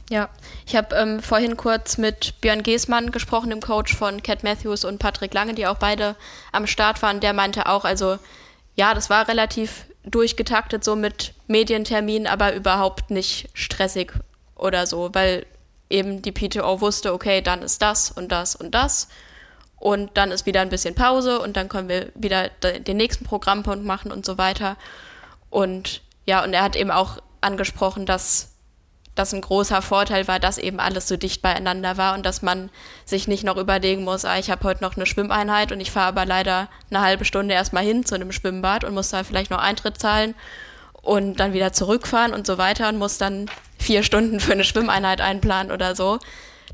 [0.08, 0.28] Ja,
[0.66, 4.98] ich habe ähm, vorhin kurz mit Björn Geßmann gesprochen, dem Coach von Cat Matthews und
[4.98, 6.14] Patrick Lange, die auch beide
[6.52, 7.18] am Start waren.
[7.18, 8.18] Der meinte auch, also
[8.76, 14.12] ja, das war relativ durchgetaktet so mit Medienterminen, aber überhaupt nicht stressig
[14.54, 15.44] oder so, weil
[15.90, 19.08] eben die PTO wusste, okay, dann ist das und das und das
[19.76, 23.84] und dann ist wieder ein bisschen Pause und dann können wir wieder den nächsten Programmpunkt
[23.84, 24.76] machen und so weiter.
[25.50, 28.55] Und ja, und er hat eben auch angesprochen, dass
[29.16, 32.70] das ein großer Vorteil war, dass eben alles so dicht beieinander war und dass man
[33.04, 36.08] sich nicht noch überlegen muss, ah, ich habe heute noch eine Schwimmeinheit und ich fahre
[36.08, 39.58] aber leider eine halbe Stunde erstmal hin zu einem Schwimmbad und muss da vielleicht noch
[39.58, 40.34] Eintritt zahlen
[41.02, 43.46] und dann wieder zurückfahren und so weiter und muss dann
[43.78, 46.18] vier Stunden für eine Schwimmeinheit einplanen oder so.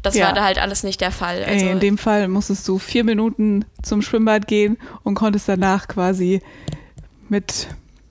[0.03, 0.27] Das ja.
[0.27, 1.45] war da halt alles nicht der Fall.
[1.45, 6.43] Also in dem Fall musstest du vier Minuten zum Schwimmbad gehen und konntest danach quasi
[7.29, 7.69] mit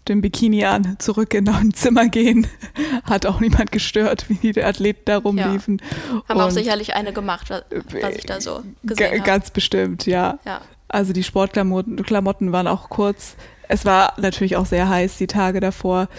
[0.07, 2.47] dem Bikini an, zurück in ein Zimmer gehen.
[3.03, 5.81] Hat auch niemand gestört, wie die Athleten da rumliefen.
[5.81, 6.23] Ja.
[6.29, 9.21] Haben Und auch sicherlich eine gemacht, was, was ich da so gesehen habe.
[9.21, 10.39] Ganz bestimmt, ja.
[10.45, 10.61] ja.
[10.87, 13.35] Also die Sportklamotten Klamotten waren auch kurz.
[13.73, 16.09] Es war natürlich auch sehr heiß die Tage davor.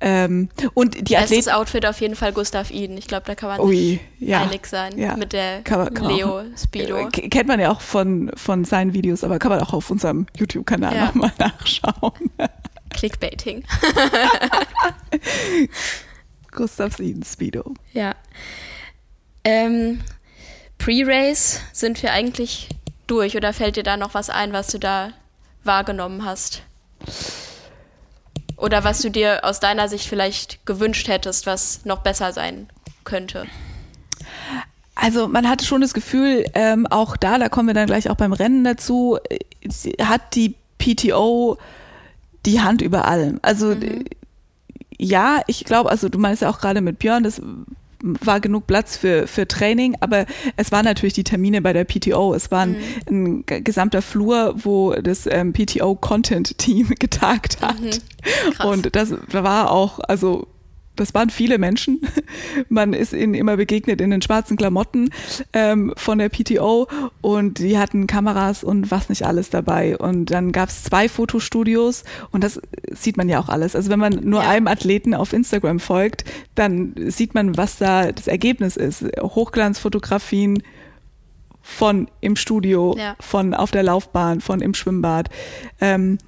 [0.00, 2.96] Ähm, und die Bestes Outfit auf jeden Fall Gustav Iden.
[2.96, 5.16] Ich glaube, da kann man Ui, sich ja, einig sein ja.
[5.16, 7.08] mit der kann man, kann Leo Speedo.
[7.10, 10.94] Kennt man ja auch von, von seinen Videos, aber kann man auch auf unserem YouTube-Kanal
[10.94, 11.06] ja.
[11.06, 12.30] nochmal nachschauen.
[12.92, 13.64] Clickbaiting.
[16.50, 17.74] Gustav Sieden Speedo.
[17.92, 18.14] Ja.
[19.44, 20.00] Ähm,
[20.78, 22.68] Pre-Race sind wir eigentlich
[23.06, 25.12] durch oder fällt dir da noch was ein, was du da
[25.64, 26.62] wahrgenommen hast?
[28.56, 32.68] Oder was du dir aus deiner Sicht vielleicht gewünscht hättest, was noch besser sein
[33.04, 33.46] könnte?
[34.94, 38.16] Also man hatte schon das Gefühl, ähm, auch da, da kommen wir dann gleich auch
[38.16, 41.58] beim Rennen dazu, äh, hat die PTO
[42.46, 43.38] die Hand über allem.
[43.42, 44.04] Also mhm.
[44.98, 47.40] ja, ich glaube, also du meinst ja auch gerade mit Björn, das
[48.02, 50.26] war genug Platz für, für Training, aber
[50.56, 52.34] es waren natürlich die Termine bei der PTO.
[52.34, 52.76] Es war ein,
[53.08, 53.44] mhm.
[53.48, 57.80] ein gesamter Flur, wo das ähm, PTO-Content-Team getagt hat.
[57.80, 58.66] Mhm.
[58.66, 60.48] Und das war auch, also
[61.02, 62.00] das waren viele Menschen.
[62.68, 65.10] Man ist ihnen immer begegnet in den schwarzen Klamotten
[65.52, 66.88] ähm, von der PTO
[67.20, 69.98] und die hatten Kameras und was nicht alles dabei.
[69.98, 72.60] Und dann gab es zwei Fotostudios und das
[72.90, 73.74] sieht man ja auch alles.
[73.74, 74.50] Also wenn man nur ja.
[74.50, 79.04] einem Athleten auf Instagram folgt, dann sieht man, was da das Ergebnis ist.
[79.20, 80.62] Hochglanzfotografien
[81.60, 83.16] von im Studio, ja.
[83.20, 85.28] von auf der Laufbahn, von im Schwimmbad.
[85.80, 86.18] Ähm,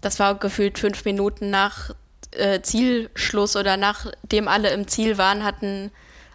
[0.00, 1.90] das war gefühlt fünf Minuten nach
[2.38, 5.90] äh, Zielschluss oder nachdem alle im Ziel waren, hatten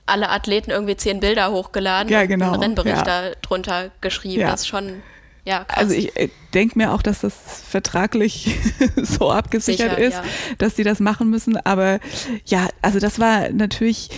[0.06, 3.32] alle Athleten irgendwie zehn Bilder hochgeladen ja, genau, und einen Rennbericht ja.
[3.42, 4.42] drunter geschrieben.
[4.42, 4.52] Ja.
[4.52, 5.02] Das ist schon
[5.46, 5.78] Ja, krass.
[5.78, 7.34] Also ich äh, denke mir auch, dass das
[7.68, 8.58] vertraglich
[9.02, 10.24] so abgesichert Sicher, ist, ja.
[10.58, 11.58] dass die das machen müssen.
[11.58, 12.00] Aber
[12.46, 14.10] ja, also das war natürlich,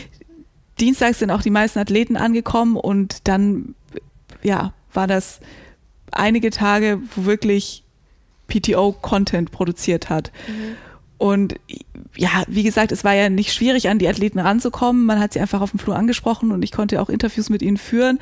[0.79, 3.75] Dienstags sind auch die meisten Athleten angekommen und dann,
[4.41, 5.39] ja, war das
[6.11, 7.83] einige Tage, wo wirklich
[8.47, 10.31] PTO Content produziert hat.
[11.23, 11.55] Und
[12.17, 15.05] ja, wie gesagt, es war ja nicht schwierig, an die Athleten ranzukommen.
[15.05, 17.77] Man hat sie einfach auf dem Flur angesprochen und ich konnte auch Interviews mit ihnen
[17.77, 18.19] führen.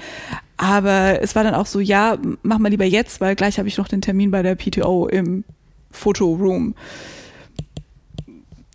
[0.56, 3.80] Aber es war dann auch so, ja, mach mal lieber jetzt, weil gleich habe ich
[3.80, 5.44] noch den Termin bei der PTO im
[5.90, 6.76] Fotoroom.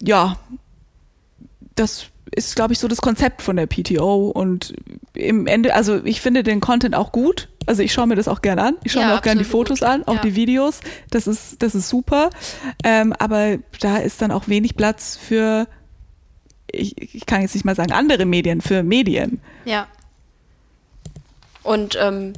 [0.02, 0.36] Ja,
[1.76, 4.30] das ist, glaube ich, so das Konzept von der PTO.
[4.30, 4.74] Und
[5.14, 7.48] im Ende, also ich finde den Content auch gut.
[7.66, 8.76] Also ich schaue mir das auch gern an.
[8.84, 9.68] Ich schaue Ja, mir auch gern die absolut.
[9.68, 10.20] Fotos an, auch Ja.
[10.22, 10.80] die Videos.
[11.10, 12.30] Das ist, das ist super.
[12.84, 15.66] Ähm, aber da ist dann auch wenig Platz für,
[16.70, 19.40] ich, ich kann jetzt nicht mal sagen andere Medien, für Medien.
[19.64, 19.86] Ja.
[21.62, 22.34] Und ähm,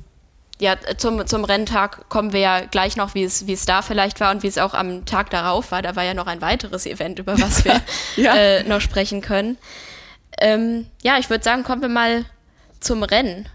[0.60, 4.20] ja, zum, zum Renntag kommen wir ja gleich noch, wie es, wie es da vielleicht
[4.20, 5.82] war und wie es auch am Tag darauf war.
[5.82, 7.80] Da war ja noch ein weiteres Event, über was wir
[8.16, 8.34] Ja.
[8.34, 9.58] äh, noch sprechen können.
[10.40, 12.24] Ähm, ja, ich würde sagen, kommen wir mal
[12.80, 13.48] zum Rennen.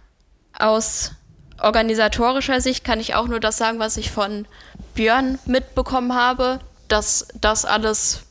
[0.58, 1.12] Aus
[1.64, 4.46] organisatorischer Sicht kann ich auch nur das sagen, was ich von
[4.94, 8.24] Björn mitbekommen habe, dass das alles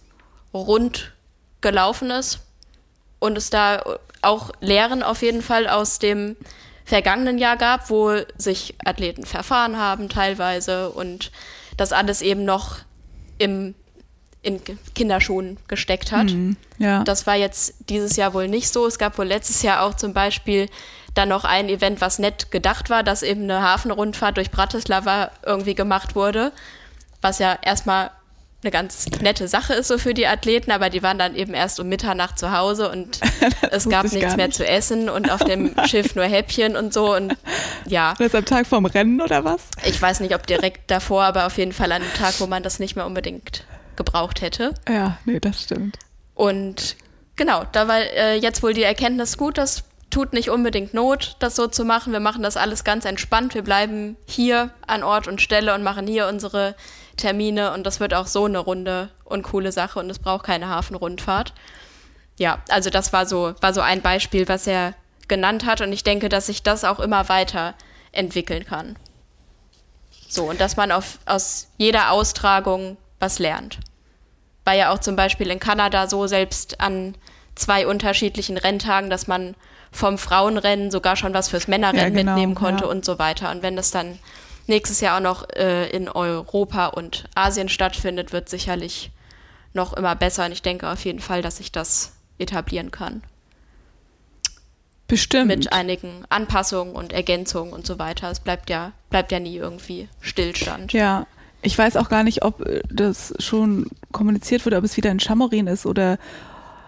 [0.54, 1.12] rund
[1.60, 2.40] gelaufen ist
[3.18, 3.82] und es da
[4.20, 6.36] auch Lehren auf jeden Fall aus dem
[6.84, 11.30] vergangenen Jahr gab, wo sich Athleten verfahren haben teilweise und
[11.76, 12.78] das alles eben noch
[13.38, 13.74] im,
[14.42, 14.60] in
[14.94, 16.28] Kinderschuhen gesteckt hat.
[16.78, 17.02] Ja.
[17.04, 18.86] Das war jetzt dieses Jahr wohl nicht so.
[18.86, 20.68] Es gab wohl letztes Jahr auch zum Beispiel
[21.14, 25.74] dann noch ein Event, was nett gedacht war, dass eben eine Hafenrundfahrt durch Bratislava irgendwie
[25.74, 26.52] gemacht wurde,
[27.20, 28.10] was ja erstmal
[28.62, 31.80] eine ganz nette Sache ist so für die Athleten, aber die waren dann eben erst
[31.80, 33.20] um Mitternacht zu Hause und
[33.72, 34.56] es gab ich nichts gar mehr nicht.
[34.56, 37.36] zu essen und auf dem Schiff nur Häppchen und so und
[37.86, 39.62] ja, das am Tag vorm Rennen oder was?
[39.84, 42.62] ich weiß nicht, ob direkt davor, aber auf jeden Fall an dem Tag, wo man
[42.62, 43.64] das nicht mehr unbedingt
[43.96, 44.74] gebraucht hätte.
[44.88, 45.98] Ja, nee, das stimmt.
[46.34, 46.96] Und
[47.34, 51.56] genau, da war äh, jetzt wohl die Erkenntnis gut, das tut nicht unbedingt Not, das
[51.56, 52.12] so zu machen.
[52.12, 53.54] Wir machen das alles ganz entspannt.
[53.54, 56.76] Wir bleiben hier an Ort und Stelle und machen hier unsere
[57.16, 60.68] Termine und das wird auch so eine runde und coole Sache und es braucht keine
[60.68, 61.52] Hafenrundfahrt.
[62.38, 64.94] Ja, also das war so, war so ein Beispiel, was er
[65.28, 67.74] genannt hat und ich denke, dass sich das auch immer weiter
[68.12, 68.96] entwickeln kann.
[70.28, 73.78] So, und dass man auf, aus jeder Austragung was lernt
[74.64, 77.14] war ja auch zum Beispiel in Kanada so, selbst an
[77.54, 79.54] zwei unterschiedlichen Renntagen, dass man
[79.92, 82.90] vom Frauenrennen sogar schon was fürs Männerrennen Ja, genau, mitnehmen konnte ja.
[82.90, 83.50] und so weiter.
[83.50, 84.18] Und wenn das dann
[84.66, 89.10] nächstes Jahr auch noch äh, in Europa und Asien stattfindet, wird sicherlich
[89.74, 90.46] noch immer besser.
[90.46, 93.22] Und ich denke auf jeden Fall, dass sich das etablieren kann.
[95.08, 95.48] Bestimmt.
[95.48, 98.30] Mit einigen Anpassungen und Ergänzungen und so weiter.
[98.30, 100.94] Es bleibt ja, bleibt ja nie irgendwie Stillstand.
[100.94, 101.26] Ja,
[101.60, 105.20] ich weiß auch gar nicht, ob äh, das schon kommuniziert wurde, ob es wieder in
[105.20, 106.18] Chamorin ist oder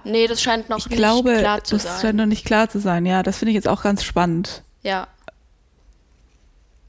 [0.04, 2.00] Nee, das scheint noch ich nicht glaube, klar zu das sein.
[2.00, 3.06] scheint noch nicht klar zu sein.
[3.06, 4.62] Ja, das finde ich jetzt auch ganz spannend.
[4.82, 5.06] Ja.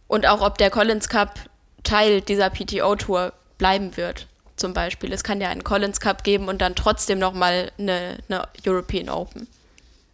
[0.08, 1.40] Und auch, ob der Collins Cup
[1.84, 5.12] Teil dieser PTO-Tour bleiben wird, zum Beispiel.
[5.14, 9.48] Es kann ja einen Collins Cup geben und dann trotzdem nochmal eine, eine European Open.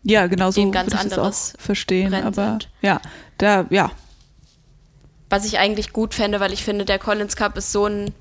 [0.04, 2.14] Ja, genau so ganz würde ich das auch verstehen.
[2.14, 2.70] Rennen aber sind.
[2.82, 3.00] ja,
[3.38, 3.92] da, ja,
[5.30, 8.14] Was ich eigentlich gut fände, weil ich finde, der Collins Cup ist so ein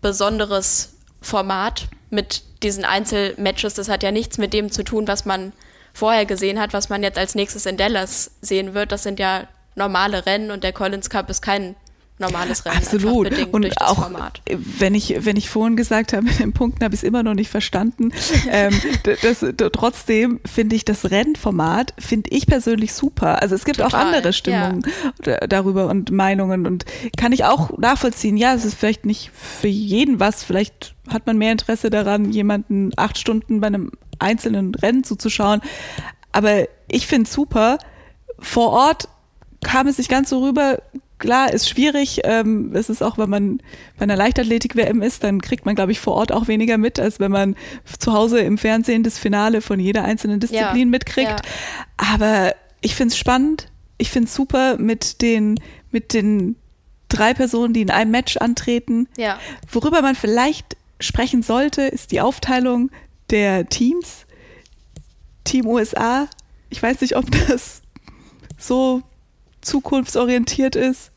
[0.00, 3.74] besonderes Format mit diesen Einzelmatches.
[3.74, 5.52] Das hat ja nichts mit dem zu tun, was man
[5.92, 8.92] vorher gesehen hat, was man jetzt als nächstes in Dallas sehen wird.
[8.92, 11.74] Das sind ja normale Rennen und der Collins Cup ist kein
[12.22, 12.78] normales Rennen.
[12.78, 13.30] Absolut.
[13.52, 14.40] Und das auch, Format.
[14.78, 17.34] wenn ich, wenn ich vorhin gesagt habe, mit den Punkten habe ich es immer noch
[17.34, 18.10] nicht verstanden.
[18.50, 18.72] ähm,
[19.22, 23.42] das, d- trotzdem finde ich das Rennformat, finde ich persönlich super.
[23.42, 24.82] Also es gibt auch Total, andere Stimmungen
[25.22, 26.86] da- darüber und Meinungen und
[27.18, 28.36] kann ich auch nachvollziehen.
[28.36, 30.42] Ja, es ist vielleicht nicht für jeden was.
[30.44, 35.60] Vielleicht hat man mehr Interesse daran, jemanden acht Stunden bei einem einzelnen Rennen zuzuschauen.
[36.30, 37.78] Aber ich finde es super.
[38.38, 39.08] Vor Ort
[39.62, 40.80] kam es nicht ganz so rüber.
[41.22, 42.22] Klar, ist schwierig.
[42.24, 43.58] Ähm, es ist auch, wenn man
[43.96, 47.20] bei einer Leichtathletik-WM ist, dann kriegt man, glaube ich, vor Ort auch weniger mit, als
[47.20, 47.54] wenn man
[48.00, 51.30] zu Hause im Fernsehen das Finale von jeder einzelnen Disziplin Ja, mitkriegt.
[51.30, 51.36] ja.
[51.96, 53.68] Aber ich finde es spannend.
[53.98, 55.60] Ich finde es super mit den,
[55.92, 56.56] mit den
[57.08, 59.06] drei Personen, die in einem Match antreten.
[59.16, 59.38] Ja.
[59.70, 62.90] Worüber man vielleicht sprechen sollte, ist die Aufteilung
[63.30, 64.26] der Teams.
[65.44, 66.26] Team USA.
[66.68, 67.82] Ich weiß nicht, ob das
[68.58, 69.02] so
[69.60, 71.11] zukunftsorientiert ist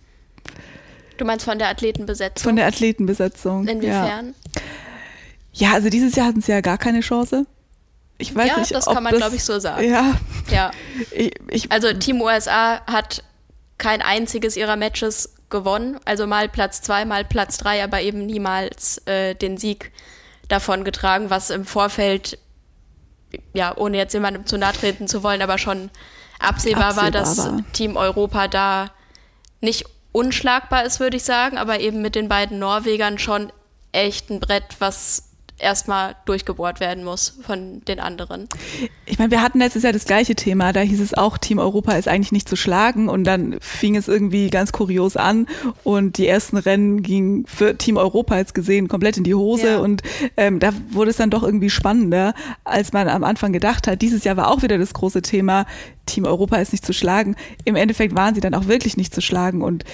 [1.17, 2.43] Du meinst von der Athletenbesetzung?
[2.43, 3.67] von der Athletenbesetzung.
[3.67, 4.35] Inwiefern?
[5.53, 5.69] Ja.
[5.69, 7.45] ja, also dieses Jahr hatten sie ja gar keine Chance.
[8.17, 9.89] Ich weiß Ja, nicht, das kann man, glaub ich, so sagen.
[9.89, 10.15] Ja,
[10.49, 10.71] Ja.
[11.11, 13.23] ich, ich, Also Team USA hat
[13.77, 15.99] kein einziges ihrer Matches gewonnen.
[16.05, 19.91] Also mal Platz zwei, mal Platz drei, aber eben niemals äh, den Sieg
[20.47, 22.37] davon getragen, was im Vorfeld,
[23.53, 25.89] ja, ohne jetzt jemandem zu nahe treten zu wollen, aber schon
[26.39, 27.63] absehbar, absehbar war, dass war.
[27.73, 28.91] Team Europa da
[29.61, 29.85] nicht
[30.15, 33.51] unschlagbar ist, würde ich sagen, aber eben mit den beiden Norwegern schon
[33.91, 35.24] echt ein Brett, was
[35.57, 38.49] erstmal durchgebohrt werden muss von den anderen.
[39.05, 41.93] Ich meine, wir hatten letztes Jahr das gleiche Thema, da hieß es auch, Team Europa
[41.93, 45.47] ist eigentlich nicht zu schlagen und dann fing es irgendwie ganz kurios an
[45.83, 49.79] und die ersten Rennen gingen für Team Europa jetzt gesehen komplett in die Hose ja.
[49.79, 50.01] und
[50.35, 52.33] ähm, da wurde es dann doch irgendwie spannender,
[52.65, 54.01] als man am Anfang gedacht hat.
[54.01, 55.65] Dieses Jahr war auch wieder das große Thema,
[56.05, 57.35] Team Europa ist nicht zu schlagen.
[57.63, 59.85] Im Endeffekt waren sie dann auch wirklich nicht zu schlagen und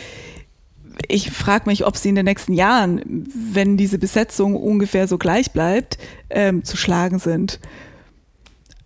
[1.08, 3.02] ich frage mich, ob sie in den nächsten Jahren,
[3.34, 5.98] wenn diese Besetzung ungefähr so gleich bleibt,
[6.30, 7.60] ähm, zu schlagen sind.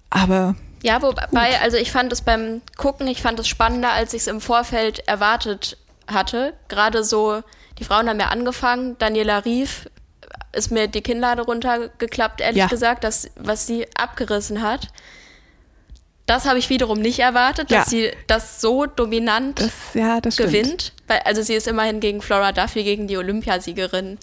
[0.10, 0.56] Aber.
[0.84, 1.62] Ja, wobei, gut.
[1.62, 5.08] also ich fand es beim Gucken, ich fand es spannender, als ich es im Vorfeld
[5.08, 5.78] erwartet
[6.08, 6.54] hatte.
[6.68, 7.42] Gerade so,
[7.80, 9.90] die Frauen haben ja angefangen, Daniela Rief
[10.54, 12.68] ist mir die Kinnlade runtergeklappt, ehrlich ja.
[12.68, 14.88] gesagt, das, was sie abgerissen hat.
[16.26, 18.10] Das habe ich wiederum nicht erwartet, dass ja.
[18.10, 20.94] sie das so dominant das, ja, das gewinnt.
[21.08, 24.18] Weil, also sie ist immerhin gegen Flora Duffy, gegen die Olympiasiegerin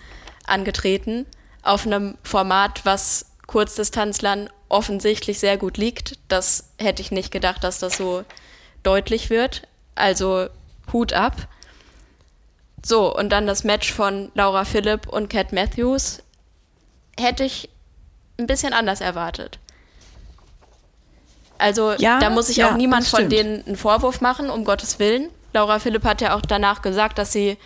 [0.44, 1.26] angetreten,
[1.62, 6.18] auf einem Format, was Kurzdistanzlern offensichtlich sehr gut liegt.
[6.28, 8.24] Das hätte ich nicht gedacht, dass das so
[8.82, 9.68] deutlich wird.
[9.94, 10.48] Also
[10.92, 11.36] Hut ab.
[12.84, 16.22] So, und dann das Match von Laura Philipp und Cat Matthews
[17.18, 17.68] hätte ich
[18.38, 19.60] ein bisschen anders erwartet.
[21.62, 24.98] Also ja, da muss sich ja, auch niemand von denen einen Vorwurf machen, um Gottes
[24.98, 25.30] Willen.
[25.52, 27.56] Laura Philipp hat ja auch danach gesagt, dass sie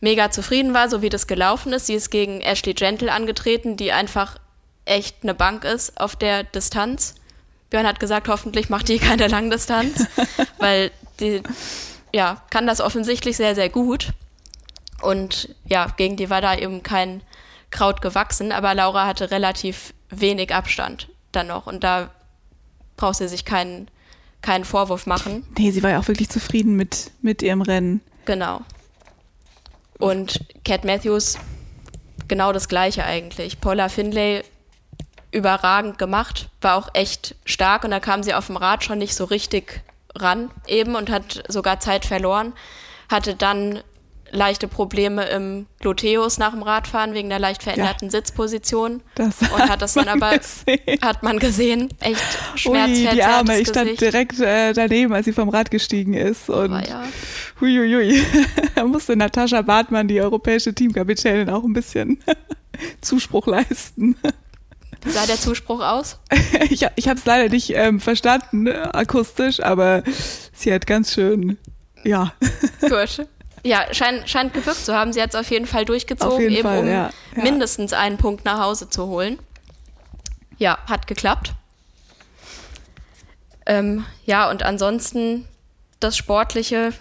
[0.00, 1.86] mega zufrieden war, so wie das gelaufen ist.
[1.86, 4.36] Sie ist gegen Ashley Gentle angetreten, die einfach
[4.84, 7.16] echt eine Bank ist auf der Distanz.
[7.70, 10.06] Björn hat gesagt, hoffentlich macht die keine Langdistanz,
[10.58, 11.42] weil die
[12.12, 14.10] ja, kann das offensichtlich sehr, sehr gut.
[15.02, 17.22] Und ja, gegen die war da eben kein
[17.70, 21.66] Kraut gewachsen, aber Laura hatte relativ wenig Abstand dann noch.
[21.66, 22.10] Und da
[23.00, 23.88] braucht sie sich keinen,
[24.42, 25.44] keinen Vorwurf machen.
[25.58, 28.00] Nee, sie war ja auch wirklich zufrieden mit, mit ihrem Rennen.
[28.26, 28.60] Genau.
[29.98, 31.36] Und Cat Matthews
[32.28, 33.60] genau das gleiche eigentlich.
[33.60, 34.44] Paula Finlay
[35.32, 39.14] überragend gemacht, war auch echt stark und da kam sie auf dem Rad schon nicht
[39.14, 39.82] so richtig
[40.14, 42.52] ran eben und hat sogar Zeit verloren.
[43.08, 43.80] Hatte dann
[44.30, 49.02] leichte Probleme im Gluteus nach dem Radfahren wegen der leicht veränderten ja, Sitzposition.
[49.14, 51.00] Das und hat das dann aber, gesehen.
[51.02, 52.20] hat man gesehen, echt
[52.54, 56.48] schmerzverzerrtes die Arme, ich stand direkt äh, daneben, als sie vom Rad gestiegen ist.
[56.48, 57.04] Und aber ja.
[57.60, 58.22] huiuiui,
[58.74, 62.18] da musste Natascha Bartmann, die europäische Teamkapitänin, auch ein bisschen
[63.00, 64.16] Zuspruch leisten.
[65.02, 66.20] Wie sah der Zuspruch aus?
[66.70, 70.02] ich ich habe es leider nicht ähm, verstanden, akustisch, aber
[70.52, 71.58] sie hat ganz schön,
[72.04, 72.32] ja.
[72.80, 73.26] Gut.
[73.62, 75.12] Ja, scheint, scheint gewirkt zu haben.
[75.12, 77.10] Sie hat es auf jeden Fall durchgezogen, jeden eben Fall, um ja.
[77.36, 77.42] Ja.
[77.42, 79.38] mindestens einen Punkt nach Hause zu holen.
[80.58, 81.52] Ja, hat geklappt.
[83.66, 85.46] Ähm, ja, und ansonsten
[86.00, 86.92] das Sportliche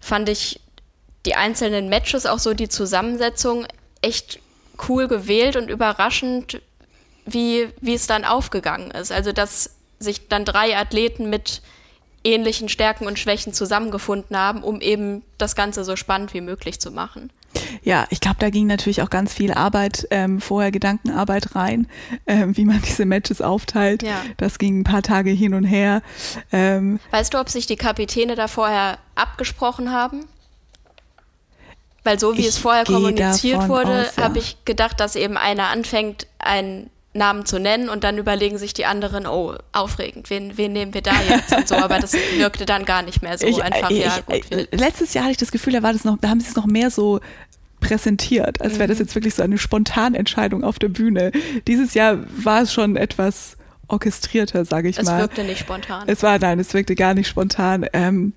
[0.00, 0.60] fand ich
[1.26, 3.66] die einzelnen Matches, auch so die Zusammensetzung,
[4.02, 4.40] echt
[4.88, 6.60] cool gewählt und überraschend,
[7.26, 9.12] wie, wie es dann aufgegangen ist.
[9.12, 11.62] Also, dass sich dann drei Athleten mit
[12.24, 16.90] ähnlichen Stärken und Schwächen zusammengefunden haben, um eben das Ganze so spannend wie möglich zu
[16.90, 17.30] machen.
[17.82, 21.86] Ja, ich glaube, da ging natürlich auch ganz viel Arbeit, ähm, vorher Gedankenarbeit rein,
[22.26, 24.02] ähm, wie man diese Matches aufteilt.
[24.02, 24.22] Ja.
[24.38, 26.02] Das ging ein paar Tage hin und her.
[26.50, 30.24] Ähm, weißt du, ob sich die Kapitäne da vorher abgesprochen haben?
[32.02, 34.22] Weil so wie es vorher kommuniziert wurde, ja.
[34.24, 38.74] habe ich gedacht, dass eben einer anfängt, ein Namen zu nennen und dann überlegen sich
[38.74, 42.66] die anderen, oh, aufregend, wen, wen nehmen wir da jetzt und so, aber das wirkte
[42.66, 44.44] dann gar nicht mehr so ich, einfach, ich, ja, gut.
[44.50, 46.56] Ich, letztes Jahr hatte ich das Gefühl, da war das noch, da haben sie es
[46.56, 47.20] noch mehr so
[47.80, 49.04] präsentiert, als wäre das mhm.
[49.04, 51.32] jetzt wirklich so eine Spontanentscheidung auf der Bühne.
[51.68, 53.56] Dieses Jahr war es schon etwas
[53.88, 55.16] orchestrierter, sage ich es mal.
[55.16, 56.04] Es wirkte nicht spontan.
[56.06, 57.86] Es war, nein, es wirkte gar nicht spontan.
[57.92, 58.32] Ähm,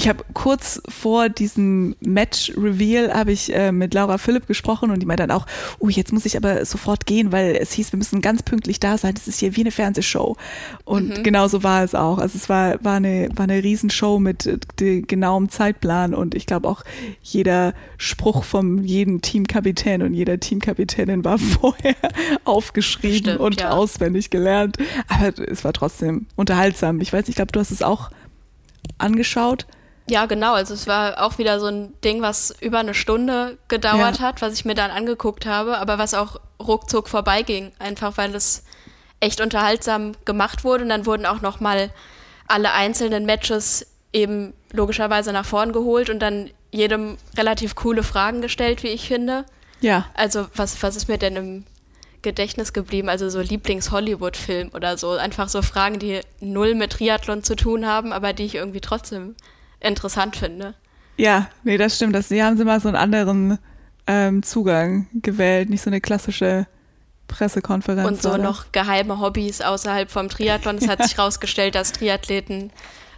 [0.00, 5.04] ich habe kurz vor diesem Match-Reveal habe ich äh, mit Laura Philipp gesprochen und die
[5.04, 5.44] meinte dann auch,
[5.78, 8.96] oh, jetzt muss ich aber sofort gehen, weil es hieß, wir müssen ganz pünktlich da
[8.96, 9.12] sein.
[9.12, 10.38] Das ist hier wie eine Fernsehshow.
[10.86, 11.22] Und mhm.
[11.22, 12.16] genau so war es auch.
[12.16, 14.46] Also es war, war eine, war eine Riesenshow mit
[14.80, 16.82] äh, genauem Zeitplan und ich glaube auch
[17.20, 21.96] jeder Spruch vom jeden Teamkapitän und jeder Teamkapitänin war vorher
[22.44, 23.72] aufgeschrieben Stimmt, und ja.
[23.72, 24.78] auswendig gelernt.
[25.08, 27.02] Aber es war trotzdem unterhaltsam.
[27.02, 28.10] Ich weiß, ich glaube, du hast es auch
[28.96, 29.66] angeschaut.
[30.10, 30.54] Ja, genau.
[30.54, 34.26] Also es war auch wieder so ein Ding, was über eine Stunde gedauert ja.
[34.26, 38.64] hat, was ich mir dann angeguckt habe, aber was auch ruckzuck vorbeiging, einfach weil es
[39.20, 40.82] echt unterhaltsam gemacht wurde.
[40.84, 41.90] Und dann wurden auch noch mal
[42.46, 48.82] alle einzelnen Matches eben logischerweise nach vorn geholt und dann jedem relativ coole Fragen gestellt,
[48.82, 49.44] wie ich finde.
[49.80, 50.06] Ja.
[50.14, 51.64] Also, was, was ist mir denn im
[52.22, 53.08] Gedächtnis geblieben?
[53.08, 55.12] Also, so Lieblings-Hollywood-Film oder so.
[55.12, 59.36] Einfach so Fragen, die null mit Triathlon zu tun haben, aber die ich irgendwie trotzdem
[59.80, 60.74] interessant finde.
[61.16, 62.14] Ja, nee, das stimmt.
[62.14, 63.58] Das, die haben sie mal so einen anderen
[64.06, 66.66] ähm, Zugang gewählt, nicht so eine klassische
[67.28, 68.08] Pressekonferenz.
[68.08, 68.38] Und so oder?
[68.38, 70.76] noch geheime Hobbys außerhalb vom Triathlon.
[70.76, 72.72] Es hat sich herausgestellt, dass Triathleten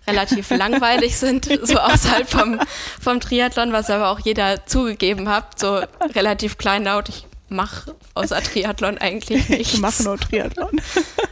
[0.06, 2.60] relativ langweilig sind, so außerhalb vom,
[3.00, 5.80] vom Triathlon, was aber auch jeder zugegeben hat, so
[6.14, 7.08] relativ kleinlaut.
[7.08, 9.74] Ich mache außer Triathlon eigentlich nichts.
[9.74, 10.80] Ich mache nur Triathlon.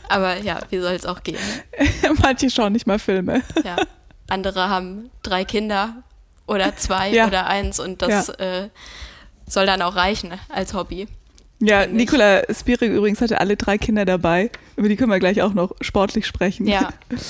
[0.09, 1.39] Aber ja, wie soll es auch gehen?
[2.23, 3.43] Manche schauen nicht mal Filme.
[3.65, 3.77] Ja,
[4.31, 6.03] andere haben drei Kinder
[6.47, 7.27] oder zwei Ja.
[7.27, 8.69] oder eins und das äh,
[9.47, 11.07] soll dann auch reichen als Hobby.
[11.61, 11.87] Ja.
[11.87, 14.51] Nicola Spirig übrigens hatte alle drei Kinder dabei.
[14.77, 16.67] Über die können wir gleich auch noch sportlich sprechen.
[16.67, 16.89] Ja,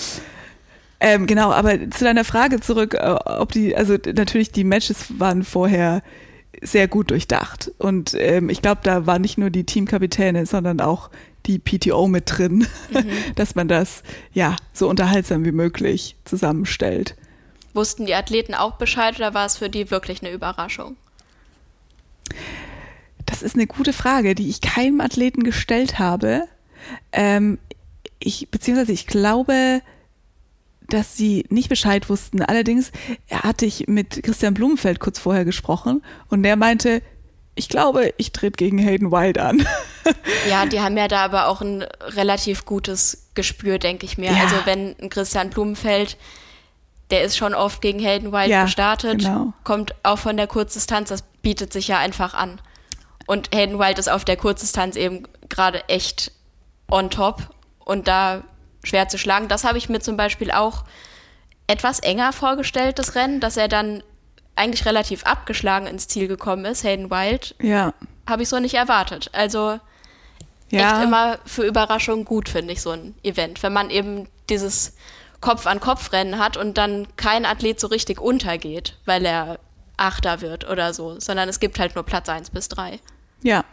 [1.03, 5.45] Ähm, genau, aber zu deiner Frage zurück, äh, ob die, also natürlich die Matches waren
[5.45, 6.03] vorher
[6.61, 7.73] sehr gut durchdacht.
[7.79, 11.09] Und ähm, ich glaube, da war nicht nur die Teamkapitäne, sondern auch
[11.47, 12.67] die PTO mit drin,
[13.35, 17.17] dass man das ja so unterhaltsam wie möglich zusammenstellt.
[17.75, 20.97] wussten die Athleten auch Bescheid oder war es für die wirklich eine Überraschung?
[23.27, 26.45] Das ist eine gute Frage, die ich keinem Athleten gestellt habe.
[27.13, 27.59] Ähm,
[28.19, 29.83] ich, beziehungsweise ich glaube,
[30.89, 32.43] dass sie nicht Bescheid wussten.
[32.43, 32.93] Allerdings
[33.31, 37.03] hatte ich mit Christian Blumenfeld kurz vorher gesprochen und der meinte,
[37.55, 39.67] ich glaube, ich trete gegen Hayden Wild an.
[40.49, 44.33] Ja, die haben ja da aber auch ein relativ gutes Gespür, denke ich mir.
[44.33, 44.43] Ja.
[44.43, 46.17] Also wenn ein Christian Blumenfeld,
[47.11, 49.53] der ist schon oft gegen Hayden Wild Ja, gestartet, genau.
[49.63, 52.61] kommt auch von der Kurzdistanz, das bietet sich ja einfach an.
[53.27, 56.33] Und Hayden Wild ist auf der Kurzdistanz eben gerade echt
[56.91, 58.43] on top und da
[58.83, 59.49] schwer zu schlagen.
[59.49, 60.85] Das habe ich mir zum Beispiel auch
[61.67, 64.03] etwas enger vorgestellt, das Rennen, dass er dann
[64.61, 67.95] eigentlich relativ abgeschlagen ins Ziel gekommen ist, Hayden Wild, ja.
[68.29, 69.31] habe ich so nicht erwartet.
[69.33, 69.81] Also
[70.71, 70.97] Ja.
[70.99, 73.63] echt immer für Überraschungen gut, finde ich, so ein Event.
[73.63, 74.95] Wenn man eben dieses
[75.41, 79.59] Kopf-an-Kopf-Rennen hat und dann kein Athlet so richtig untergeht, weil er
[79.97, 83.01] Achter wird oder so, sondern es gibt halt nur Platz 1 bis 3.
[83.43, 83.65] Ja,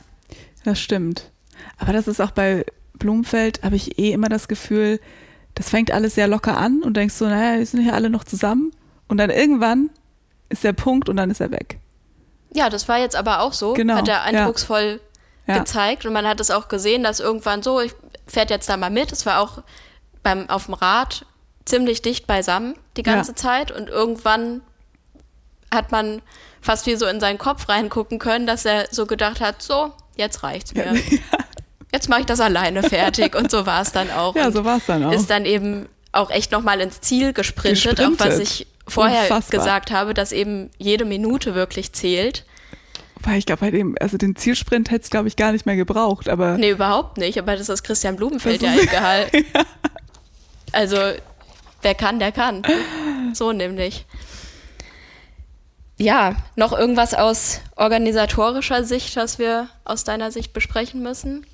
[0.64, 1.32] das stimmt.
[1.78, 5.00] Aber das ist auch bei Blumenfeld, habe ich eh immer das Gefühl,
[5.56, 8.24] das fängt alles sehr locker an und denkst so, naja, wir sind hier alle noch
[8.24, 8.72] zusammen.
[9.08, 9.90] Und dann irgendwann
[10.50, 11.80] ist der Punkt und dann ist er weg.
[12.54, 13.74] Ja, das war jetzt aber auch so.
[13.74, 15.00] Genau, Hat er eindrucksvoll
[15.48, 15.60] Ja.
[15.60, 17.94] gezeigt und man hat es auch gesehen, dass irgendwann so, ich
[18.26, 19.12] fährt jetzt da mal mit.
[19.12, 19.62] Es war auch
[20.24, 21.26] beim, auf dem Rad
[21.66, 23.36] ziemlich dicht beisammen die ganze Ja.
[23.36, 24.62] Zeit und irgendwann
[25.74, 26.22] hat man
[26.62, 30.44] fast wie so in seinen Kopf reingucken können, dass er so gedacht hat, so, jetzt
[30.44, 30.96] reicht's mir.
[31.94, 34.36] Jetzt mache ich das alleine fertig und so war es dann auch.
[34.36, 35.12] Ja, Und so war es dann auch.
[35.14, 38.42] Ist dann eben auch echt nochmal ins Ziel gesprintet, auch was Gesprintet.
[38.42, 39.60] ich vorher Unfassbar.
[39.60, 42.46] gesagt habe, dass eben jede Minute wirklich zählt.
[43.22, 45.76] Weil ich glaube, bei dem, also den Zielsprint hätte es, glaube ich, gar nicht mehr
[45.76, 49.28] gebraucht, aber Nee, überhaupt nicht, aber das ist Christian Blumenfeld Das ja egal.
[50.72, 50.98] Also,
[51.82, 52.64] wer kann, der kann.
[53.34, 54.06] So nämlich.
[55.98, 61.46] Ja, noch irgendwas aus organisatorischer Sicht, was wir aus deiner Sicht besprechen müssen?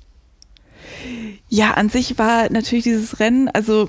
[1.48, 3.88] ja, an sich war natürlich dieses Rennen, also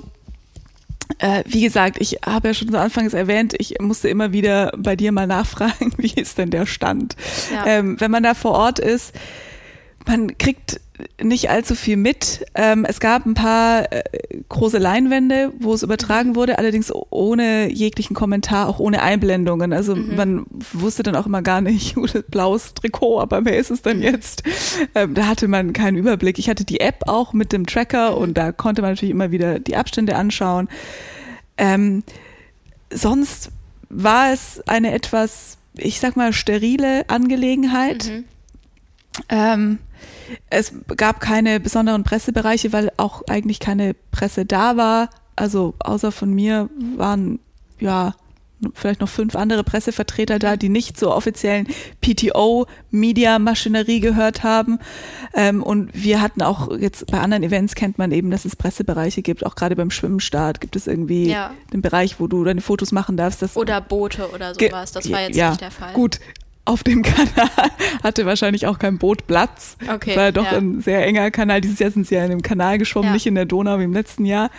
[1.45, 5.11] wie gesagt, ich habe ja schon so anfangs erwähnt, ich musste immer wieder bei dir
[5.11, 7.15] mal nachfragen, wie ist denn der Stand?
[7.53, 7.65] Ja.
[7.65, 9.13] Ähm, wenn man da vor Ort ist,
[10.05, 10.79] man kriegt
[11.21, 12.45] nicht allzu viel mit.
[12.55, 14.03] Ähm, es gab ein paar äh,
[14.49, 19.73] große Leinwände, wo es übertragen wurde, allerdings ohne jeglichen Kommentar, auch ohne Einblendungen.
[19.73, 21.95] Also man wusste dann auch immer gar nicht,
[22.29, 24.43] blaues Trikot, aber wer ist es denn jetzt?
[24.93, 26.39] Ähm, da hatte man keinen Überblick.
[26.39, 29.59] Ich hatte die App auch mit dem Tracker und da konnte man natürlich immer wieder
[29.59, 30.69] die Abstände anschauen.
[31.57, 32.03] Ähm,
[32.91, 33.51] sonst
[33.89, 38.23] war es eine etwas, ich sag mal, sterile Angelegenheit.
[39.29, 39.79] Ähm,
[40.49, 45.09] es gab keine besonderen Pressebereiche, weil auch eigentlich keine Presse da war.
[45.35, 47.39] Also außer von mir waren
[47.79, 48.15] ja
[48.73, 51.67] vielleicht noch fünf andere Pressevertreter da, die nicht zur offiziellen
[52.01, 54.79] PTO-Media-Maschinerie gehört haben.
[55.33, 59.21] Ähm, und wir hatten auch jetzt bei anderen Events kennt man eben, dass es Pressebereiche
[59.21, 59.45] gibt.
[59.45, 61.51] Auch gerade beim Schwimmstart gibt es irgendwie Ja.
[61.73, 63.43] den Bereich, wo du deine Fotos machen darfst.
[63.57, 64.91] Oder Boote oder sowas.
[64.93, 65.93] Das war jetzt ja, nicht der Fall.
[65.93, 66.19] Gut,
[66.65, 67.49] auf dem Kanal
[68.03, 69.77] hatte wahrscheinlich auch kein Boot Platz.
[69.87, 70.57] Okay, Es war ja doch ja.
[70.57, 71.61] ein sehr enger Kanal.
[71.61, 73.13] Dieses Jahr sind sie ja in dem Kanal geschwommen, Ja.
[73.13, 74.49] nicht in der Donau wie im letzten Jahr.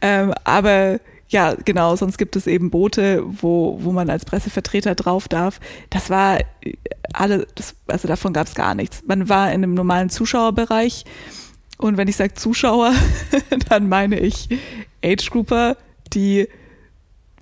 [0.00, 5.28] Ähm, aber ja, genau, sonst gibt es eben Boote, wo, wo man als Pressevertreter drauf
[5.28, 5.60] darf.
[5.88, 6.74] Das war äh,
[7.12, 9.02] alle, das, also davon gab es gar nichts.
[9.06, 11.04] Man war in einem normalen Zuschauerbereich.
[11.78, 12.92] Und wenn ich sage Zuschauer,
[13.68, 14.48] dann meine ich
[15.04, 15.76] Age-Grouper,
[16.12, 16.48] die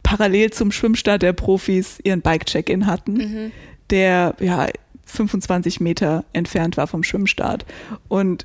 [0.02, 3.52] parallel zum Schwimmstart der Profis ihren Bike-Check-In hatten, mhm.
[3.90, 4.68] Der ja
[5.06, 7.64] 25 Meter entfernt war vom Schwimmstart.
[8.08, 8.44] Und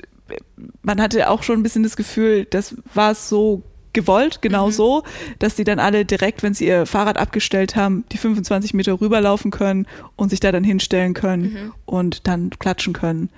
[0.82, 3.64] man hatte auch schon ein bisschen das Gefühl, das war so
[3.94, 4.72] gewollt, genau mhm.
[4.72, 5.04] so,
[5.40, 9.52] dass die dann alle direkt, wenn sie ihr Fahrrad abgestellt haben, die 25 Meter rüberlaufen
[9.52, 11.74] können und sich da dann hinstellen können mhm.
[11.86, 13.30] und dann klatschen können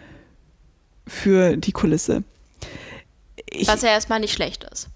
[1.06, 2.24] für die Kulisse.
[3.50, 4.90] Ich, Was ja erstmal nicht schlecht ist.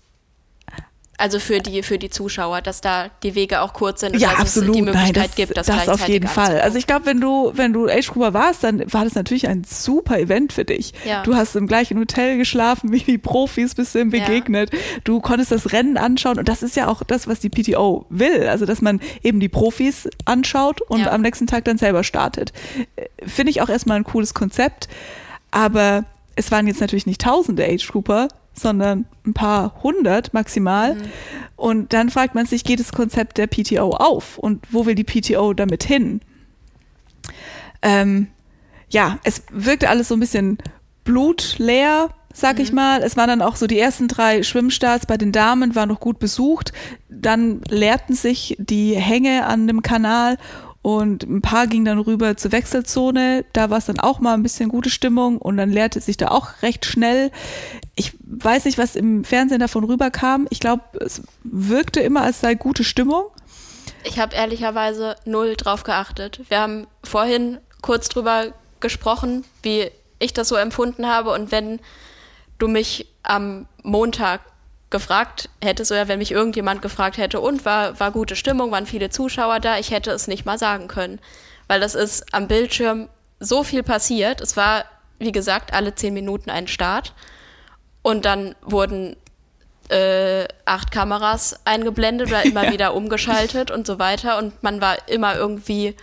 [1.19, 4.29] Also für die, für die Zuschauer, dass da die Wege auch kurz sind und ja,
[4.29, 4.69] dass absolut.
[4.69, 6.61] es die Möglichkeit Nein, das, gibt, das, das auf jeden Fall.
[6.61, 9.65] Also ich glaube, wenn du, wenn du Age Grouper warst, dann war das natürlich ein
[9.65, 10.93] super Event für dich.
[11.05, 11.21] Ja.
[11.23, 14.71] Du hast im gleichen Hotel geschlafen wie die Profis, bist du ihm begegnet.
[14.71, 14.79] Ja.
[15.03, 18.47] Du konntest das Rennen anschauen und das ist ja auch das, was die PTO will.
[18.47, 21.11] Also, dass man eben die Profis anschaut und ja.
[21.11, 22.53] am nächsten Tag dann selber startet.
[23.25, 24.87] Finde ich auch erstmal ein cooles Konzept.
[25.51, 26.05] Aber
[26.35, 28.29] es waren jetzt natürlich nicht tausende Age Grouper,
[28.59, 30.95] sondern ein paar hundert maximal.
[30.95, 31.01] Mhm.
[31.55, 34.37] Und dann fragt man sich, geht das Konzept der PTO auf?
[34.37, 36.21] Und wo will die PTO damit hin?
[37.81, 38.27] Ähm,
[38.89, 40.57] ja, es wirkte alles so ein bisschen
[41.03, 42.63] blutleer, sag mhm.
[42.63, 43.01] ich mal.
[43.03, 46.19] Es waren dann auch so die ersten drei Schwimmstarts bei den Damen, waren noch gut
[46.19, 46.71] besucht.
[47.09, 50.37] Dann leerten sich die Hänge an dem Kanal
[50.81, 53.45] und ein paar gingen dann rüber zur Wechselzone.
[53.51, 56.29] Da war es dann auch mal ein bisschen gute Stimmung und dann leerte sich da
[56.29, 57.31] auch recht schnell.
[57.95, 60.47] Ich weiß nicht, was im Fernsehen davon rüberkam.
[60.49, 63.25] Ich glaube, es wirkte immer, als sei gute Stimmung.
[64.05, 66.39] Ich habe ehrlicherweise null drauf geachtet.
[66.47, 71.31] Wir haben vorhin kurz drüber gesprochen, wie ich das so empfunden habe.
[71.31, 71.79] Und wenn
[72.57, 74.41] du mich am Montag
[74.89, 79.09] gefragt hättest oder wenn mich irgendjemand gefragt hätte, und war, war gute Stimmung, waren viele
[79.09, 81.19] Zuschauer da, ich hätte es nicht mal sagen können.
[81.67, 83.09] Weil das ist am Bildschirm
[83.39, 84.41] so viel passiert.
[84.41, 84.85] Es war,
[85.19, 87.13] wie gesagt, alle zehn Minuten ein Start.
[88.01, 89.15] Und dann wurden
[89.89, 92.71] äh, acht Kameras eingeblendet oder immer ja.
[92.71, 94.39] wieder umgeschaltet und so weiter.
[94.39, 95.95] Und man war immer irgendwie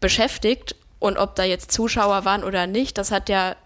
[0.00, 0.76] beschäftigt.
[0.98, 3.56] Und ob da jetzt Zuschauer waren oder nicht, das hat ja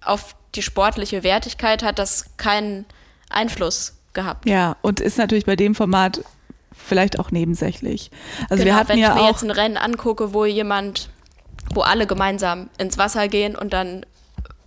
[0.00, 2.86] auf die sportliche Wertigkeit hat das keinen
[3.28, 4.48] Einfluss gehabt.
[4.48, 6.24] Ja, und ist natürlich bei dem Format
[6.72, 8.10] vielleicht auch nebensächlich.
[8.50, 11.08] Also genau, wir hatten wenn ja ich mir auch jetzt ein Rennen angucke, wo jemand,
[11.72, 14.04] wo alle gemeinsam ins Wasser gehen und dann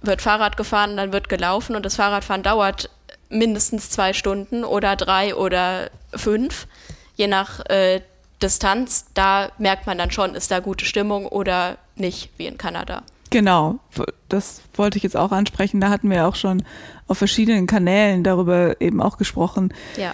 [0.01, 2.89] wird Fahrrad gefahren, dann wird gelaufen und das Fahrradfahren dauert
[3.29, 6.67] mindestens zwei Stunden oder drei oder fünf,
[7.15, 8.01] je nach äh,
[8.41, 9.07] Distanz.
[9.13, 13.03] Da merkt man dann schon, ist da gute Stimmung oder nicht, wie in Kanada.
[13.31, 13.79] Genau,
[14.27, 15.79] das wollte ich jetzt auch ansprechen.
[15.79, 16.63] Da hatten wir auch schon
[17.07, 20.13] auf verschiedenen Kanälen darüber eben auch gesprochen, ja.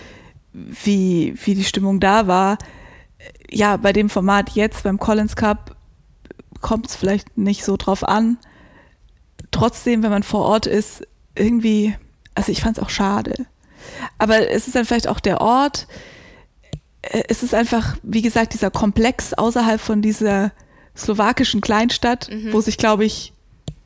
[0.53, 2.59] wie, wie die Stimmung da war.
[3.49, 5.76] Ja, bei dem Format jetzt beim Collins Cup
[6.61, 8.38] kommt es vielleicht nicht so drauf an.
[9.49, 11.95] Trotzdem, wenn man vor Ort ist, irgendwie,
[12.36, 13.47] also ich fand es auch schade.
[14.20, 15.88] Aber es ist dann vielleicht auch der Ort.
[17.01, 20.51] Es ist einfach, wie gesagt, dieser Komplex außerhalb von dieser
[20.98, 22.54] slowakischen Kleinstadt, mhm.
[22.54, 23.34] wo sich, glaube ich,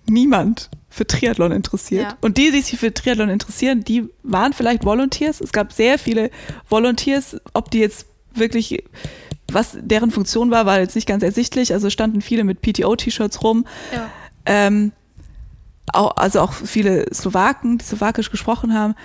[0.07, 2.03] niemand für Triathlon interessiert.
[2.03, 2.17] Ja.
[2.21, 5.39] Und die, die sich für Triathlon interessieren, die waren vielleicht Volunteers.
[5.39, 6.31] Es gab sehr viele
[6.69, 7.37] Volunteers.
[7.53, 8.83] Ob die jetzt wirklich,
[9.51, 11.73] was deren Funktion war, war jetzt nicht ganz ersichtlich.
[11.73, 13.65] Also standen viele mit PTO-T-Shirts rum.
[13.93, 14.09] Ja.
[14.45, 14.91] Ähm,
[15.93, 18.95] auch, also auch viele Slowaken, die slowakisch gesprochen haben.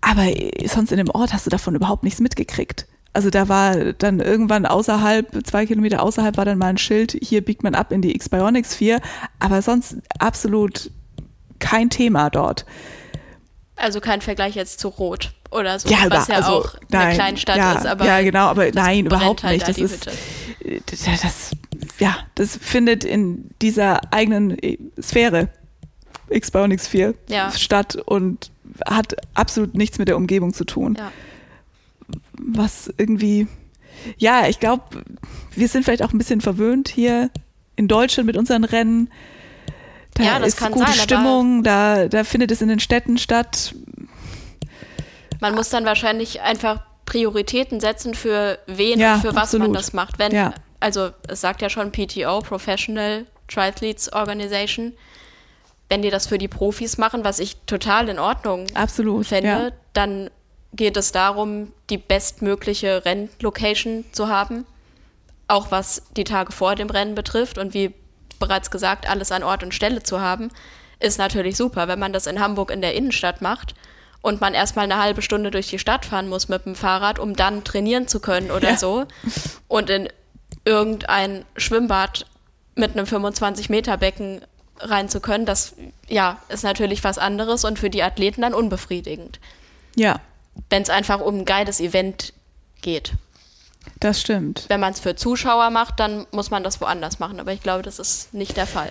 [0.00, 0.26] Aber
[0.66, 2.86] sonst in dem Ort hast du davon überhaupt nichts mitgekriegt.
[3.12, 7.44] Also da war dann irgendwann außerhalb, zwei Kilometer außerhalb war dann mal ein Schild, hier
[7.44, 9.00] biegt man ab in die X-Bionics 4,
[9.40, 10.90] aber sonst absolut
[11.58, 12.64] kein Thema dort.
[13.74, 17.14] Also kein Vergleich jetzt zu Rot oder so, ja, was ja also, auch nein, eine
[17.14, 17.86] Kleinstadt ja, ist.
[17.86, 19.68] Aber ja, genau, aber nein, überhaupt halt nicht.
[19.68, 21.50] Das ist, das, das,
[21.98, 24.56] ja, das findet in dieser eigenen
[25.00, 25.48] Sphäre
[26.28, 27.50] X-Bionics 4 ja.
[27.50, 28.52] statt und
[28.86, 30.96] hat absolut nichts mit der Umgebung zu tun.
[30.98, 31.10] Ja.
[32.32, 33.46] Was irgendwie,
[34.18, 35.04] ja, ich glaube,
[35.54, 37.30] wir sind vielleicht auch ein bisschen verwöhnt hier
[37.76, 39.10] in Deutschland mit unseren Rennen
[40.14, 43.74] da ja, ist gute sein, Stimmung, da, da findet es in den Städten statt.
[45.40, 49.68] Man muss dann wahrscheinlich einfach Prioritäten setzen, für wen ja, und für was absolut.
[49.68, 50.18] man das macht.
[50.18, 50.52] Wenn, ja.
[50.80, 54.92] Also es sagt ja schon PTO, Professional Triathletes Organization.
[55.88, 59.70] Wenn die das für die Profis machen, was ich total in Ordnung absolut, fände, ja.
[59.92, 60.30] dann
[60.72, 64.66] geht es darum, die bestmögliche Rennlocation zu haben.
[65.48, 67.92] Auch was die Tage vor dem Rennen betrifft und wie
[68.38, 70.50] bereits gesagt, alles an Ort und Stelle zu haben,
[71.00, 71.88] ist natürlich super.
[71.88, 73.74] Wenn man das in Hamburg in der Innenstadt macht
[74.22, 77.34] und man erstmal eine halbe Stunde durch die Stadt fahren muss mit dem Fahrrad, um
[77.34, 78.76] dann trainieren zu können oder ja.
[78.76, 79.06] so
[79.68, 80.08] und in
[80.64, 82.26] irgendein Schwimmbad
[82.74, 84.42] mit einem 25-Meter-Becken
[84.78, 85.74] rein zu können, das
[86.08, 89.40] ja, ist natürlich was anderes und für die Athleten dann unbefriedigend.
[89.96, 90.20] Ja.
[90.68, 92.32] Wenn es einfach um ein geiles Event
[92.82, 93.12] geht.
[93.98, 94.66] Das stimmt.
[94.68, 97.40] Wenn man es für Zuschauer macht, dann muss man das woanders machen.
[97.40, 98.90] Aber ich glaube, das ist nicht der Fall.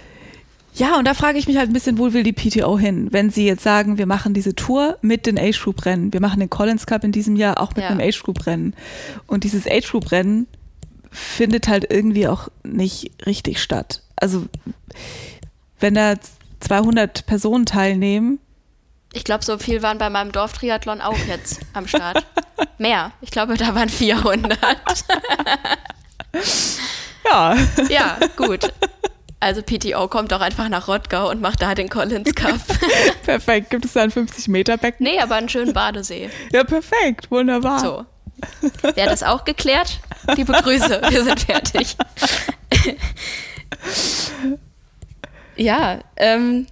[0.75, 3.07] Ja, und da frage ich mich halt ein bisschen, wo will die PTO hin?
[3.11, 6.13] Wenn sie jetzt sagen, wir machen diese Tour mit den Age Group Rennen.
[6.13, 7.89] Wir machen den Collins Cup in diesem Jahr auch mit Ja.
[7.89, 8.75] einem Age Group Rennen.
[9.25, 10.47] Und dieses Age Group Rennen
[11.11, 14.03] findet halt irgendwie auch nicht richtig statt.
[14.15, 14.45] Also,
[15.79, 16.13] wenn da
[16.59, 18.39] 200 Personen teilnehmen,
[19.13, 22.23] Ich glaube, so viel waren bei meinem Dorftriathlon auch jetzt am Start.
[22.77, 23.11] Mehr.
[23.21, 24.57] Ich glaube, da waren 400.
[27.25, 27.55] ja,
[27.89, 28.71] Ja, gut.
[29.41, 32.59] Also PTO kommt doch einfach nach Rottgau und macht da den Collins Cup.
[33.23, 33.69] perfekt.
[33.69, 35.03] Gibt es da ein 50-Meter-Becken?
[35.03, 36.29] Nee, aber einen schönen Badesee.
[36.51, 37.31] Ja, perfekt.
[37.31, 37.79] Wunderbar.
[37.79, 38.05] So.
[38.81, 39.99] Wäre das auch geklärt?
[40.35, 41.95] Liebe Grüße, wir sind fertig.
[45.55, 46.67] ja, ähm,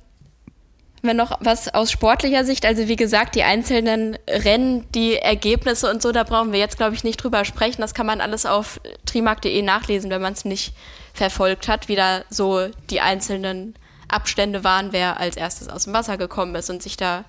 [1.07, 6.01] wenn noch was aus sportlicher Sicht, also wie gesagt, die einzelnen Rennen, die Ergebnisse und
[6.01, 7.81] so, da brauchen wir jetzt, glaube ich, nicht drüber sprechen.
[7.81, 10.73] Das kann man alles auf trimark.de nachlesen, wenn man es nicht
[11.13, 13.75] verfolgt hat, wie da so die einzelnen
[14.07, 17.25] Abstände waren, wer als erstes aus dem Wasser gekommen ist und sich da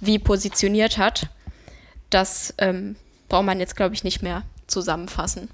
[0.00, 1.28] wie positioniert hat.
[2.10, 2.96] Das ähm,
[3.28, 5.48] braucht man jetzt, glaube ich, nicht mehr zusammenfassen.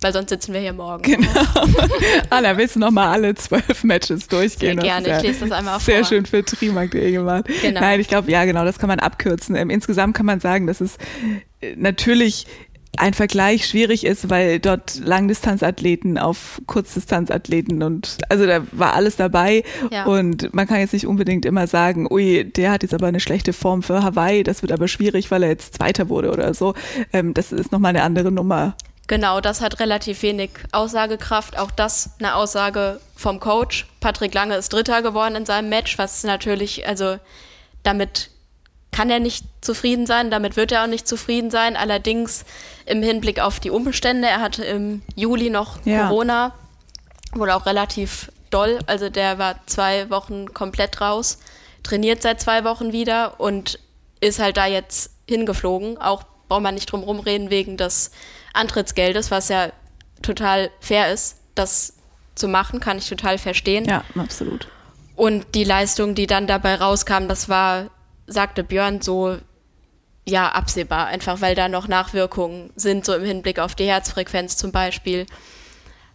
[0.00, 1.02] Weil sonst sitzen wir hier morgen.
[1.02, 1.28] Genau.
[2.30, 4.80] Anna, willst du nochmal alle zwölf Matches durchgehen?
[4.80, 5.16] Sehr gerne.
[5.16, 6.08] Ich lese das einmal Sehr vor.
[6.08, 7.46] schön für trimark.de gemacht.
[7.62, 7.80] Genau.
[7.80, 9.56] Nein, ich glaube, ja, genau, das kann man abkürzen.
[9.56, 10.98] Ähm, insgesamt kann man sagen, dass es
[11.60, 12.46] äh, natürlich
[12.96, 19.62] ein Vergleich schwierig ist, weil dort Langdistanzathleten auf Kurzdistanzathleten und also da war alles dabei
[19.90, 20.04] Ja.
[20.06, 23.52] und man kann jetzt nicht unbedingt immer sagen, ui, der hat jetzt aber eine schlechte
[23.52, 26.74] Form für Hawaii, das wird aber schwierig, weil er jetzt Zweiter wurde oder so.
[27.12, 28.74] Ähm, das ist nochmal eine andere Nummer.
[29.08, 31.58] Genau, das hat relativ wenig Aussagekraft.
[31.58, 33.86] Auch das eine Aussage vom Coach.
[34.00, 37.16] Patrick Lange ist Dritter geworden in seinem Match, was natürlich, also
[37.82, 38.30] damit
[38.92, 41.74] kann er nicht zufrieden sein, damit wird er auch nicht zufrieden sein.
[41.76, 42.44] Allerdings
[42.84, 46.08] im Hinblick auf die Umstände, er hatte im Juli noch Ja.
[46.08, 46.54] Corona,
[47.32, 48.78] wohl auch relativ doll.
[48.86, 51.38] Also der war zwei Wochen komplett raus,
[51.82, 53.78] trainiert seit zwei Wochen wieder und
[54.20, 55.96] ist halt da jetzt hingeflogen.
[55.98, 58.10] Auch braucht man nicht drum rumreden wegen des
[58.58, 59.70] Antrittsgeldes, was ja
[60.22, 61.94] total fair ist, das
[62.34, 63.84] zu machen, kann ich total verstehen.
[63.84, 64.68] Ja, absolut.
[65.16, 67.90] Und die Leistung, die dann dabei rauskam, das war,
[68.26, 69.38] sagte Björn, so
[70.24, 74.72] ja absehbar, einfach weil da noch Nachwirkungen sind, so im Hinblick auf die Herzfrequenz zum
[74.72, 75.26] Beispiel.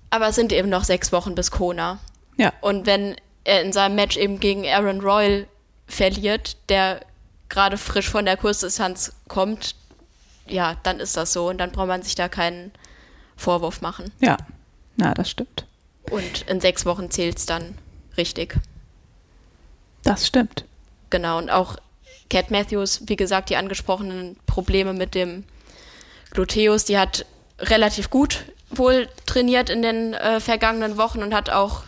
[0.10, 2.00] Aber es sind eben noch sechs Wochen bis Kona.
[2.38, 2.54] Ja.
[2.62, 5.48] Und wenn er in seinem Match eben gegen Aaron Royal
[5.88, 7.02] verliert, der
[7.50, 9.76] gerade frisch von der Kursdistanz kommt,
[10.48, 12.72] ja, dann ist das so und dann braucht man sich da keinen
[13.36, 14.12] Vorwurf machen.
[14.20, 14.38] Ja,
[14.96, 15.66] na, das stimmt.
[16.10, 17.78] Und in sechs Wochen zählt es dann
[18.18, 18.56] richtig.
[20.04, 20.66] Das stimmt.
[21.10, 21.78] Genau, und auch
[22.30, 25.44] Cat Matthews, wie gesagt, die angesprochenen Probleme mit dem
[26.32, 27.26] Gluteus, die hat
[27.60, 31.84] relativ gut wohl trainiert in den äh, vergangenen Wochen und hat auch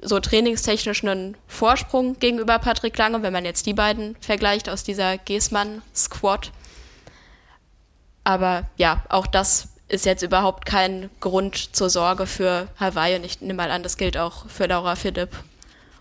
[0.00, 5.18] so trainingstechnisch einen Vorsprung gegenüber Patrick Lange, wenn man jetzt die beiden vergleicht aus dieser
[5.18, 6.52] Geßmann-Squad.
[8.24, 13.40] Aber ja, auch das ist jetzt überhaupt kein Grund zur Sorge für Hawaii und ich
[13.40, 15.30] nehme mal an, das gilt auch für Laura Philipp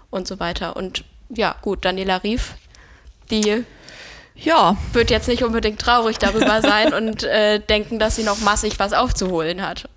[0.09, 0.75] und so weiter.
[0.77, 2.53] Und ja, gut, Daniela Rief,
[3.29, 3.63] die
[4.35, 8.79] Ja, wird jetzt nicht unbedingt traurig darüber sein und äh, denken, dass sie noch massig
[8.79, 9.89] was aufzuholen hat.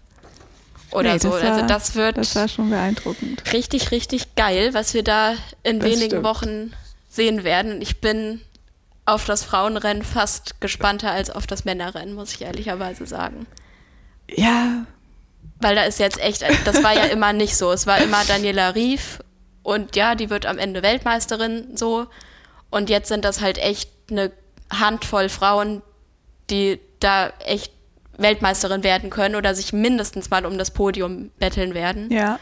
[0.90, 1.30] Oder nee, so.
[1.30, 3.42] das war, also das wird Das war schon beeindruckend.
[3.52, 6.24] richtig, richtig geil, was wir da in Das wenigen stimmt.
[6.24, 6.72] Wochen
[7.08, 7.72] sehen werden.
[7.76, 8.40] Und Ich bin
[9.06, 13.46] auf das Frauenrennen fast gespannter als auf das Männerrennen, muss ich ehrlicherweise sagen.
[14.28, 14.84] Ja,
[15.60, 17.72] Weil da ist jetzt echt, das war ja immer nicht so.
[17.72, 19.20] Es war immer Daniela Rief
[19.62, 22.06] und ja, die wird am Ende Weltmeisterin so.
[22.70, 24.32] Und jetzt sind das halt echt eine
[24.70, 25.82] Handvoll Frauen,
[26.50, 27.72] die da echt
[28.18, 32.10] Weltmeisterin werden können oder sich mindestens mal um das Podium betteln werden.
[32.12, 32.38] ja.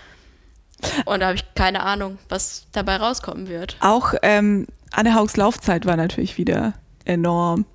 [1.07, 3.77] Und da habe ich keine Ahnung, was dabei rauskommen wird.
[3.81, 4.67] Auch ähm,
[4.97, 6.75] Anne Haugs Laufzeit war natürlich wieder
[7.05, 7.67] enorm.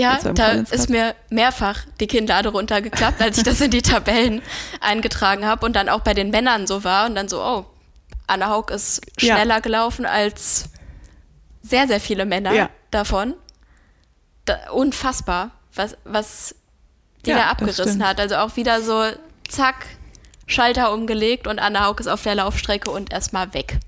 [0.00, 4.42] Ja, da ist mir mehrfach die Kinnlade runtergeklappt, als ich das in die Tabellen
[4.80, 7.66] eingetragen habe und dann auch bei den Männern so war und dann so, oh,
[8.28, 9.34] Anna Haug ist Ja.
[9.34, 10.66] schneller gelaufen als
[11.62, 12.70] sehr, sehr viele Männer Ja.
[12.92, 13.34] davon.
[14.44, 16.54] Da, unfassbar, was, was
[17.26, 18.20] die Ja, da abgerissen hat.
[18.20, 19.02] Also auch wieder so,
[19.48, 19.86] zack,
[20.46, 23.78] Schalter umgelegt und Anna Haug ist auf der Laufstrecke und erstmal weg.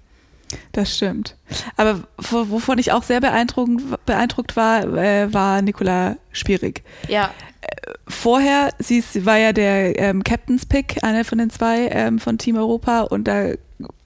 [0.72, 1.36] Das stimmt.
[1.76, 6.82] Aber wo- wovon ich auch sehr beeindruckend, beeindruckt war, äh, war Nicola Spierig.
[7.08, 7.30] Ja,
[8.08, 12.38] Vorher, sie ist, war ja der ähm, Captain's Pick, einer von den zwei ähm, von
[12.38, 13.50] Team Europa und da,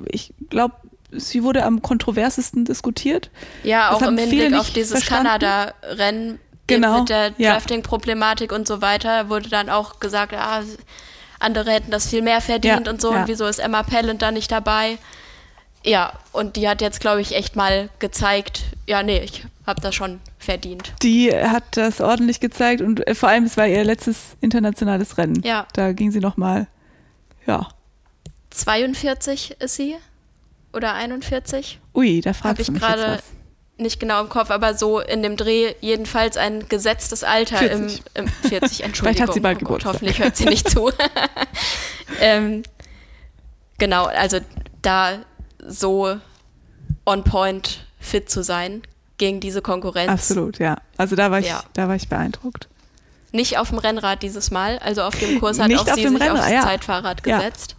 [0.07, 0.74] ich glaube,
[1.12, 3.30] sie wurde am kontroversesten diskutiert.
[3.62, 5.07] Ja, Das auch im Hinblick auf dieses.
[5.07, 7.53] Kanada-Rennen Genau, mit der ja.
[7.53, 10.62] Drafting-Problematik und so weiter wurde dann auch gesagt, ah,
[11.38, 13.20] andere hätten das viel mehr verdient Ja, und so ja.
[13.20, 14.97] und wieso ist Emma Pellant da nicht dabei?
[15.85, 19.95] Ja, und die hat jetzt, glaube ich, echt mal gezeigt, ja, nee, ich habe das
[19.95, 20.95] schon verdient.
[21.03, 25.43] Die hat das ordentlich gezeigt und äh, vor allem, es war ihr letztes internationales Rennen.
[25.43, 25.66] Ja.
[25.74, 26.68] Da ging sie nochmal,
[27.47, 27.68] ja.
[28.51, 29.97] 42 ist sie
[30.72, 31.80] oder 41?
[31.95, 33.20] Ui, da fragst ich mich gerade
[33.76, 38.03] nicht genau im Kopf, aber so in dem Dreh jedenfalls ein gesetztes Alter 40.
[38.14, 38.95] im, im 40, Entschuldigung.
[38.95, 40.91] Vielleicht hat sie bald oh Gott, hoffentlich hört sie nicht zu.
[42.20, 42.62] ähm,
[43.78, 44.39] genau, also
[44.82, 45.24] da
[45.67, 46.17] so
[47.07, 48.83] on point fit zu sein
[49.19, 50.11] gegen diese Konkurrenz.
[50.11, 50.77] Absolut, ja.
[50.97, 51.62] Also da war ich, Ja.
[51.75, 52.69] da war ich beeindruckt.
[53.33, 56.03] Nicht auf dem Rennrad dieses Mal, also auf dem Kurs hat Nicht auch auf sie
[56.09, 56.62] sich Rennrad, aufs ja.
[56.62, 57.39] Zeitfahrrad Ja.
[57.39, 57.75] gesetzt.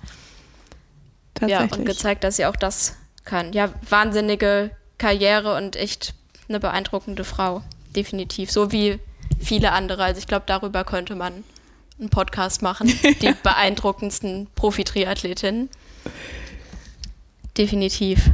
[1.42, 1.80] Ja, Tatsächlich.
[1.80, 3.52] und gezeigt, dass sie auch das kann.
[3.54, 6.14] Ja, wahnsinnige Karriere und echt
[6.48, 7.62] eine beeindruckende Frau.
[7.96, 8.52] Definitiv.
[8.52, 9.00] So wie
[9.40, 10.04] viele andere.
[10.04, 11.44] Also ich glaube, darüber könnte man
[12.00, 12.88] einen Podcast machen.
[13.22, 15.70] Die beeindruckendsten Profi-Triathletinnen.
[17.58, 18.32] Definitiv.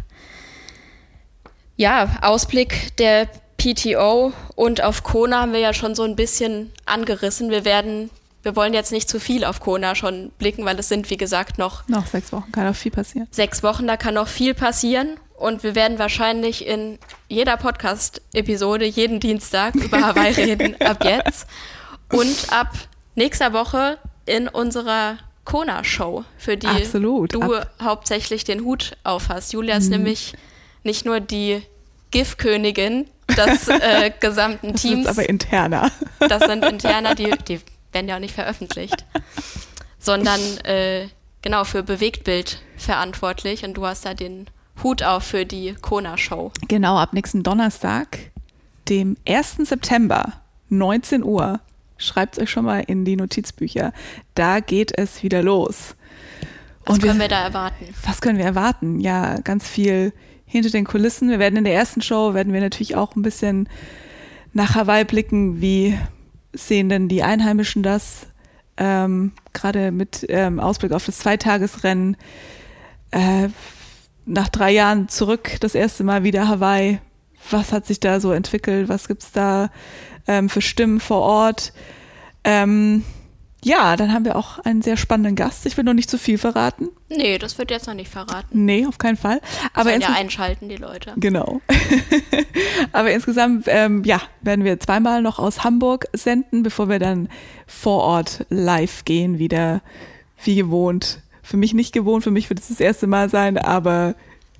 [1.77, 7.49] Ja, Ausblick der PTO und auf Kona haben wir ja schon so ein bisschen angerissen.
[7.49, 8.09] Wir werden,
[8.43, 11.57] wir wollen jetzt nicht zu viel auf Kona schon blicken, weil es sind, wie gesagt,
[11.57, 13.27] noch Noch sechs Wochen, kann auch viel passieren.
[13.31, 15.17] sechs Wochen, da kann noch viel passieren.
[15.35, 21.47] Und wir werden wahrscheinlich in jeder Podcast-Episode jeden Dienstag über Hawaii reden, ab jetzt.
[22.11, 22.69] Und ab
[23.15, 23.97] nächster Woche
[24.27, 29.53] in unserer Kona-Show, für die Absolut, du ab- hauptsächlich den Hut aufhast.
[29.53, 30.33] Julia ist nämlich
[30.83, 31.61] nicht nur die
[32.11, 35.05] GIF-Königin des äh, gesamten Das ist Teams.
[35.05, 35.91] jetzt aber interner.
[36.19, 37.59] Das sind interner, die, die
[37.91, 39.05] werden ja auch nicht veröffentlicht.
[39.99, 41.07] Sondern äh,
[41.41, 44.47] genau für Bewegtbild verantwortlich und du hast da den
[44.83, 46.51] Hut auf für die Kona-Show.
[46.67, 48.17] Genau, ab nächsten Donnerstag,
[48.89, 49.57] dem 1.
[49.63, 50.33] September,
[50.69, 51.59] 19 Uhr,
[52.01, 53.93] schreibt euch schon mal in die Notizbücher.
[54.35, 55.95] Da geht es wieder los.
[56.85, 57.85] Was Und können wir- wir da erwarten?
[58.05, 58.99] Was können wir erwarten?
[58.99, 60.13] Ja, ganz viel
[60.45, 61.29] hinter den Kulissen.
[61.29, 63.69] Wir werden in der ersten Show, werden wir natürlich auch ein bisschen
[64.53, 65.61] nach Hawaii blicken.
[65.61, 65.97] Wie
[66.53, 68.27] sehen denn die Einheimischen das?
[68.77, 72.17] Ähm, Gerade mit ähm, Ausblick auf das Zweitagesrennen.
[73.11, 73.49] Äh,
[74.25, 76.99] nach drei Jahren zurück, das erste Mal wieder Hawaii.
[77.49, 78.89] Was hat sich da so entwickelt?
[78.89, 79.69] Was gibt's da
[80.27, 81.73] ähm, für Stimmen vor Ort?
[82.43, 83.03] Ähm,
[83.63, 85.67] ja, dann haben wir auch einen sehr spannenden Gast.
[85.67, 86.89] Ich will noch nicht zu viel verraten.
[87.09, 88.65] Nee, das wird jetzt noch nicht verraten.
[88.65, 89.39] Nee, auf keinen Fall.
[89.73, 91.13] Aber ja einschalten, die Leute.
[91.17, 91.61] Genau.
[92.91, 97.29] Aber insgesamt, ähm, ja, werden wir zweimal noch aus Hamburg senden, bevor wir dann
[97.67, 99.81] vor Ort live gehen, wieder
[100.43, 101.19] wie gewohnt.
[101.43, 104.15] Für mich nicht gewohnt, für mich wird es das erste Mal sein, aber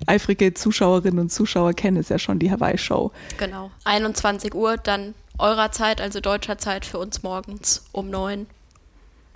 [0.06, 3.12] eifrige Zuschauerinnen und Zuschauer kennen es ja schon, die Hawaii-Show.
[3.38, 3.70] Genau.
[3.84, 8.46] 21 Uhr, dann eurer Zeit, also deutscher Zeit für uns morgens um neun.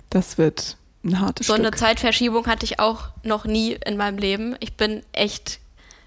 [0.09, 1.79] Das wird ein hartes So eine Stück.
[1.79, 4.55] Zeitverschiebung hatte ich auch noch nie in meinem Leben.
[4.59, 5.59] Ich bin echt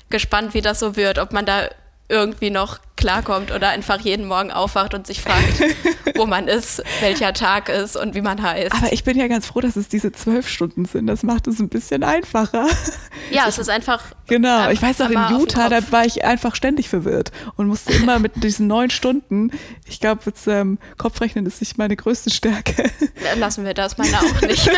[0.08, 1.68] gespannt, wie das so wird, ob man da
[2.10, 5.62] irgendwie noch klarkommt oder einfach jeden Morgen aufwacht und sich fragt,
[6.16, 8.74] wo man ist, welcher Tag ist und wie man heißt.
[8.74, 11.06] Aber ich bin ja ganz froh, dass es diese zwölf Stunden sind.
[11.06, 12.66] Das macht es ein bisschen einfacher.
[13.30, 14.02] ja, es ist einfach.
[14.26, 17.92] Genau, ähm, ich weiß noch, in Utah, da war ich einfach ständig verwirrt und musste
[17.94, 19.50] immer mit diesen neun Stunden,
[19.86, 22.90] ich glaube, jetzt ähm, Kopfrechnen ist nicht meine größte Stärke.
[23.36, 24.70] Lassen wir das, meine auch nicht.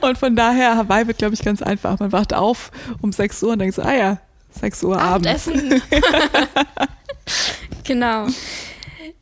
[0.00, 2.00] Und von daher, Hawaii wird, glaube ich, ganz einfach.
[2.00, 4.18] Man wacht auf um 6 Uhr und denkt so, ah ja,
[4.50, 5.48] 6 Uhr abends.
[5.48, 5.82] Abendessen.
[7.84, 8.26] genau.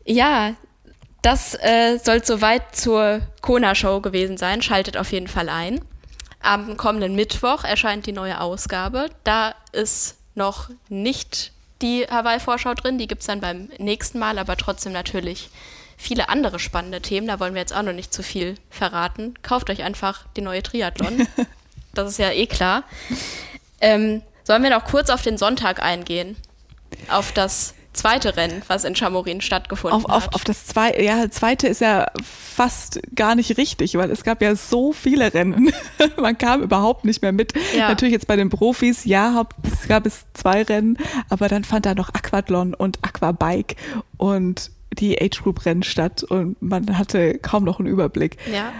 [0.04, 0.54] Ja,
[1.22, 4.62] das äh, soll soweit zur Kona-Show gewesen sein.
[4.62, 5.80] Schaltet auf jeden Fall ein.
[6.40, 9.10] Am kommenden Mittwoch erscheint die neue Ausgabe.
[9.24, 11.52] Da ist noch nicht
[11.82, 12.98] die Hawaii-Vorschau drin.
[12.98, 15.50] Die gibt es dann beim nächsten Mal, aber trotzdem natürlich
[15.96, 17.26] viele andere spannende Themen.
[17.26, 19.34] Da wollen wir jetzt auch noch nicht zu viel verraten.
[19.42, 21.26] Kauft euch einfach die neue Triathlon.
[21.94, 22.84] das ist ja eh klar.
[23.80, 26.36] Ähm, sollen wir noch kurz auf den Sonntag eingehen?
[27.08, 30.34] Auf das zweite Rennen, was in Chamorin stattgefunden Auf, auf, hat.
[30.34, 34.54] auf das zweite, ja, zweite ist ja fast gar nicht richtig, weil es gab ja
[34.54, 35.72] so viele Rennen.
[36.16, 37.54] Man kam überhaupt nicht mehr mit.
[37.76, 37.88] Ja.
[37.88, 39.46] Natürlich jetzt bei den Profis, ja,
[39.80, 43.76] es gab es zwei Rennen, aber dann fand da noch Aquathlon und Aquabike
[44.16, 48.36] und die Age Group Rennen statt und man hatte kaum noch einen Überblick.
[48.52, 48.72] ja.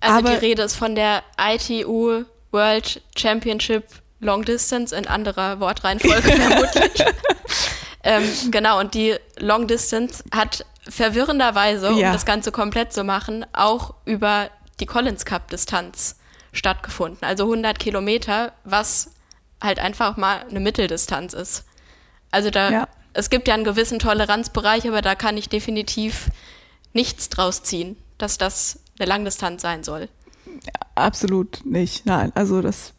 [0.00, 3.84] Also aber- die Rede ist von der ITU World Championship
[4.22, 7.04] Long Distance in anderer Wortreihenfolge vermutlich.
[8.04, 12.12] ähm, genau, und die Long Distance hat verwirrenderweise, um Ja.
[12.12, 14.48] das Ganze komplett zu machen, auch über
[14.80, 16.16] die Collins Cup Distanz
[16.52, 17.18] stattgefunden.
[17.22, 19.10] Also 100 Kilometer, was
[19.60, 21.64] halt einfach mal eine Mitteldistanz ist.
[22.30, 22.88] Also da Ja.
[23.12, 26.28] es gibt ja einen gewissen Toleranzbereich, aber da kann ich definitiv
[26.92, 30.08] nichts draus ziehen, dass das eine Langdistanz sein soll.
[30.94, 32.06] Absolut nicht.
[32.06, 32.92] Nein, also das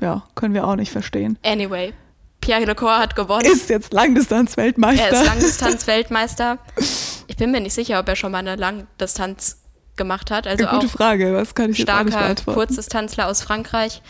[0.00, 1.38] ja, können wir auch nicht verstehen.
[1.44, 1.92] Anyway,
[2.40, 3.44] Pierre Lecor hat gewonnen.
[3.44, 5.04] Ist jetzt Langdistanz-Weltmeister.
[5.04, 6.58] Er ist Langdistanz-Weltmeister.
[7.26, 9.60] Ich bin mir nicht sicher, ob er schon mal eine Langdistanz
[9.96, 10.48] gemacht hat.
[10.48, 12.52] Also Eine gute auch Frage, was kann ich jetzt auch nicht starker?
[12.52, 14.02] Kurzdistanzler aus Frankreich.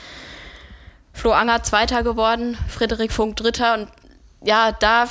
[1.12, 3.88] Flo Anger Zweiter geworden, Frederik Funk Dritter und
[4.43, 5.09] ja, da,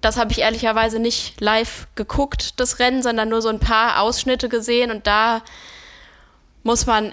[0.00, 4.48] das habe ich ehrlicherweise nicht live geguckt, das Rennen, sondern nur so ein paar Ausschnitte
[4.48, 5.42] gesehen und da
[6.62, 7.12] muss man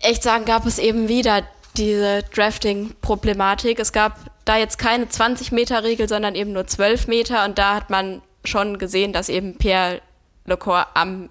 [0.00, 1.44] echt sagen, gab es eben wieder
[1.76, 3.78] diese Drafting-Problematik.
[3.78, 8.22] Es gab da jetzt keine 20-Meter-Regel, sondern eben nur 12 Meter und da hat man
[8.44, 10.00] schon gesehen, dass eben Pierre
[10.46, 11.28] Lecor am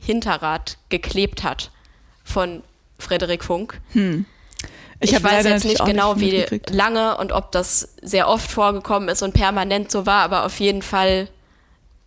[0.00, 1.70] Hinterrad geklebt hat
[2.24, 2.62] von
[2.98, 3.80] Frederik Funk.
[5.00, 9.08] Ich, hab weiß jetzt nicht genau, nicht wie lange und ob das sehr oft vorgekommen
[9.08, 11.28] ist und permanent so war, aber auf jeden Fall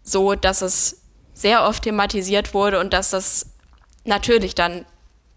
[0.01, 1.01] so, dass es
[1.33, 3.47] sehr oft thematisiert wurde und dass das
[4.05, 4.85] natürlich dann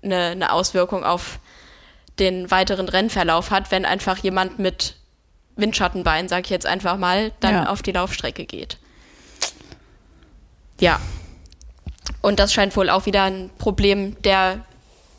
[0.03, 1.41] eine, eine Auswirkung auf
[2.19, 4.95] den weiteren Rennverlauf hat, wenn einfach jemand mit
[5.57, 7.69] Windschattenbein, sag ich jetzt einfach mal, dann Ja.
[7.71, 8.79] auf die Laufstrecke geht.
[10.81, 11.01] Ja.
[12.23, 14.64] Und das scheint wohl auch wieder ein Problem der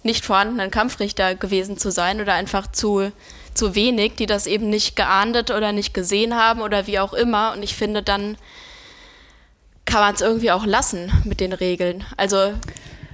[0.03, 3.11] nicht vorhandenen Kampfrichter gewesen zu sein oder einfach zu,
[3.53, 7.51] zu wenig, die das eben nicht geahndet oder nicht gesehen haben oder wie auch immer.
[7.53, 8.37] Und ich finde, dann
[9.85, 12.05] kann man es irgendwie auch lassen mit den Regeln.
[12.15, 12.53] Also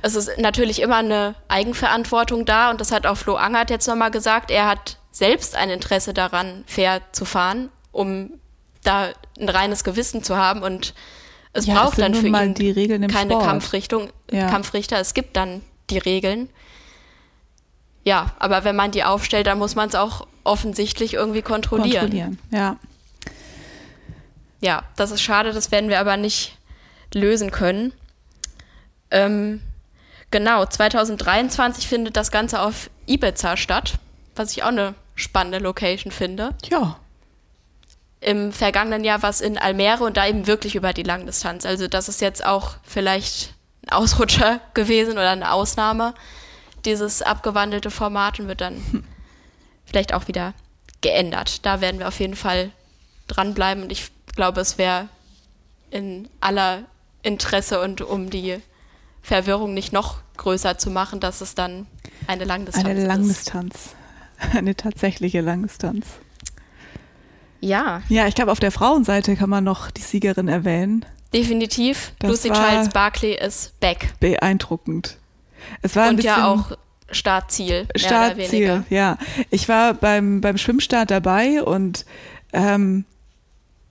[0.06, 4.12] es ist natürlich immer eine Eigenverantwortung da und das hat auch Flo Angert jetzt nochmal
[4.12, 4.52] gesagt.
[4.52, 8.30] Er hat selbst ein Interesse daran, fair zu fahren, um
[8.84, 10.94] da ein reines Gewissen zu haben und
[11.54, 13.46] es Ja, es braucht sind dann für ihn die Regeln im keine Sport.
[13.46, 14.48] Kampfrichtung, Ja.
[14.48, 15.00] Kampfrichter.
[15.00, 16.50] Es gibt dann die Regeln.
[18.04, 22.02] Ja, aber wenn man die aufstellt, dann muss man es auch offensichtlich irgendwie kontrollieren.
[22.12, 22.78] Kontrollieren, ja.
[24.62, 26.58] Ja, das ist schade, das werden wir aber nicht
[27.14, 27.92] lösen können.
[29.10, 29.62] Ähm,
[30.36, 33.94] genau, 2023 findet das Ganze auf Ibiza statt,
[34.36, 36.54] was ich auch eine spannende Location finde.
[36.70, 37.00] Ja,
[38.20, 41.66] Im vergangenen Jahr war es in Almere und da eben wirklich über die Langdistanz.
[41.66, 43.54] Also das ist jetzt auch vielleicht
[43.86, 46.14] ein Ausrutscher gewesen oder eine Ausnahme,
[46.84, 49.06] dieses abgewandelte Format und wird dann
[49.86, 50.54] vielleicht auch wieder
[51.00, 51.66] geändert.
[51.66, 52.72] Da werden wir auf jeden Fall
[53.28, 55.08] dranbleiben und ich glaube, es wäre
[55.92, 56.84] in aller
[57.24, 58.62] Interesse und um die
[59.22, 61.88] Verwirrung nicht noch größer zu machen, dass es dann
[62.28, 63.08] eine Langdistanz eine ist.
[63.08, 63.96] Langdistanz.
[64.54, 66.06] Eine tatsächliche Langdistanz.
[67.62, 71.06] Ja, Ja, ich glaube, auf der Frauenseite kann man noch die Siegerin erwähnen.
[71.34, 72.12] definitiv.
[72.20, 74.14] Das Lucy Charles Barkley ist back.
[74.20, 75.18] Beeindruckend.
[75.82, 76.72] Es war ein Und bisschen ja auch
[77.12, 77.88] Startziel.
[77.96, 79.18] Startziel, ja.
[79.52, 82.06] Ich war beim, beim Schwimmstart dabei und
[82.54, 83.06] ähm,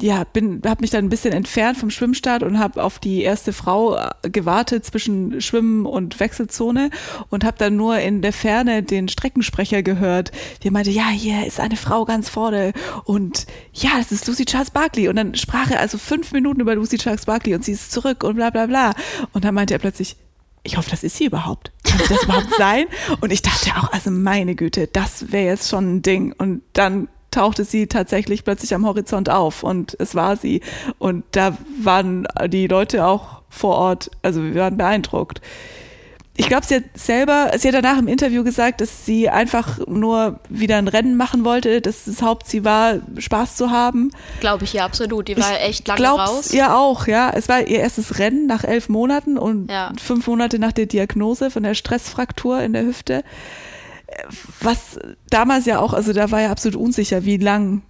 [0.04, 3.54] ja, bin, habe mich dann ein bisschen entfernt vom Schwimmstart und habe auf die erste
[3.54, 6.90] Frau äh, gewartet zwischen Schwimmen und Wechselzone
[7.30, 10.30] und habe dann nur in der Ferne den Streckensprecher gehört,
[10.62, 12.74] der meinte, ja, hier ist eine Frau ganz vorne
[13.04, 16.74] und ja, das ist Lucy Charles Barkley und dann sprach er also fünf Minuten über
[16.74, 18.92] Lucy Charles Barkley und sie ist zurück und bla bla bla
[19.32, 20.16] und dann meinte er plötzlich,
[20.64, 21.72] ich hoffe, das ist sie überhaupt.
[21.82, 22.86] Kann das überhaupt sein?
[23.22, 26.34] Und ich dachte auch, also meine Güte, das wäre jetzt schon ein Ding.
[26.36, 30.60] Und dann tauchte sie tatsächlich plötzlich am Horizont auf und es war sie.
[30.98, 35.40] Und da waren die Leute auch vor Ort, also wir waren beeindruckt.
[36.36, 40.40] Ich glaube, sie hat selber, sie hat danach im Interview gesagt, dass sie einfach nur
[40.48, 44.10] wieder ein Rennen machen wollte, dass das Hauptziel war, Spaß zu haben.
[44.40, 45.28] Glaube ich ja absolut.
[45.28, 46.52] Die war echt lange glaub's raus.
[46.52, 47.30] ihr auch, ja.
[47.32, 49.92] Es war ihr erstes Rennen nach elf Monaten und Ja.
[49.96, 53.22] fünf Monate nach der Diagnose von der Stressfraktur in der Hüfte.
[54.60, 54.98] Was
[55.30, 57.82] damals ja auch, also da war ja absolut unsicher, wie lang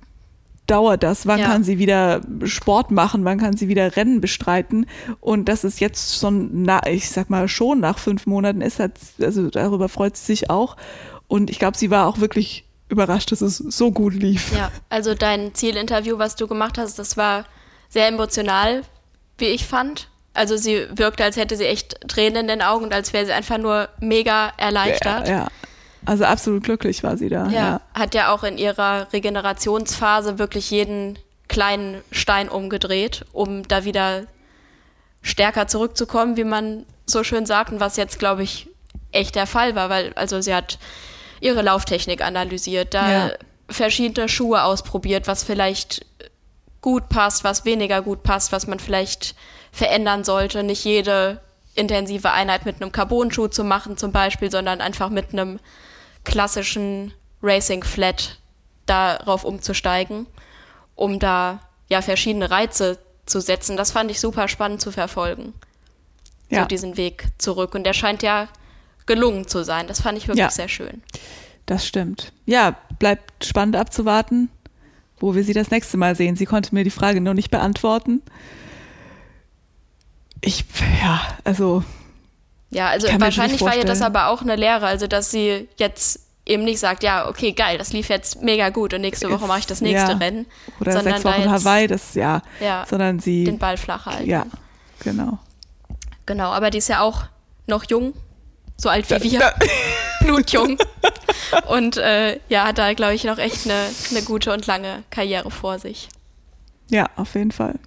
[0.66, 1.46] dauert das, wann Ja.
[1.46, 4.86] kann sie wieder Sport machen, wann kann sie wieder Rennen bestreiten
[5.20, 8.92] und dass es jetzt schon, na, ich sag mal schon nach fünf Monaten ist, hat,
[9.20, 10.76] also darüber freut sie sich auch
[11.28, 14.54] und ich glaube, sie war auch wirklich überrascht, dass es so gut lief.
[14.56, 17.44] Ja, also dein Zielinterview, was du gemacht hast, das war
[17.90, 18.82] sehr emotional,
[19.38, 20.08] wie ich fand.
[20.32, 23.32] Also sie wirkte, als hätte sie echt Tränen in den Augen und als wäre sie
[23.32, 25.28] einfach nur mega erleichtert.
[25.28, 25.48] Ja, ja.
[26.07, 27.48] Also absolut glücklich war sie da.
[27.48, 27.80] Ja, ja.
[27.94, 34.24] hat ja auch in ihrer Regenerationsphase wirklich jeden kleinen Stein umgedreht, um da wieder
[35.22, 38.68] stärker zurückzukommen, wie man so schön sagt, und was jetzt, glaube ich,
[39.12, 40.78] echt der Fall war, weil also sie hat
[41.40, 43.30] ihre Lauftechnik analysiert, da Ja.
[43.68, 46.05] verschiedene Schuhe ausprobiert, was vielleicht
[46.80, 49.34] gut passt, was weniger gut passt, was man vielleicht
[49.72, 50.62] verändern sollte.
[50.62, 51.40] Nicht jede
[51.74, 55.59] intensive Einheit mit einem Carbon-Schuh zu machen zum Beispiel, sondern einfach mit einem
[56.24, 57.12] klassischen
[57.42, 58.38] Racing Flat
[58.86, 60.26] darauf umzusteigen,
[60.94, 63.76] um da ja, verschiedene Reize zu setzen.
[63.76, 65.54] Das fand ich super spannend zu verfolgen.
[66.50, 66.62] Ja.
[66.62, 67.74] So diesen Weg zurück.
[67.74, 68.48] Und der scheint ja
[69.06, 69.86] gelungen zu sein.
[69.86, 70.50] Das fand ich wirklich ja.
[70.50, 71.02] sehr schön.
[71.66, 72.32] Das stimmt.
[72.46, 74.50] Ja, bleibt spannend abzuwarten,
[75.18, 76.36] wo wir sie das nächste Mal sehen.
[76.36, 78.22] Sie konnte mir die Frage noch nicht beantworten.
[80.40, 80.64] Ich,
[81.02, 81.82] ja, also.
[82.74, 86.64] Ja, also wahrscheinlich war ihr das aber auch eine Lehre, also dass sie jetzt eben
[86.64, 89.66] nicht sagt, ja, okay, geil, das lief jetzt mega gut und nächste Woche mache ich
[89.66, 90.18] das nächste ja.
[90.18, 90.46] Rennen.
[90.80, 94.28] Oder sondern sechs Wochen da Hawaii, das ja, ja, sondern sie den Ball flach halten.
[94.28, 94.44] Ja,
[95.00, 95.38] genau.
[96.26, 97.24] Genau, aber die ist ja auch
[97.66, 98.14] noch jung,
[98.76, 99.54] so alt wie wir,
[100.20, 100.78] blutjung.
[101.68, 105.50] und äh, ja, hat da, glaube ich, noch echt eine, eine gute und lange Karriere
[105.50, 106.08] vor sich.
[106.90, 107.78] Ja, auf jeden Fall.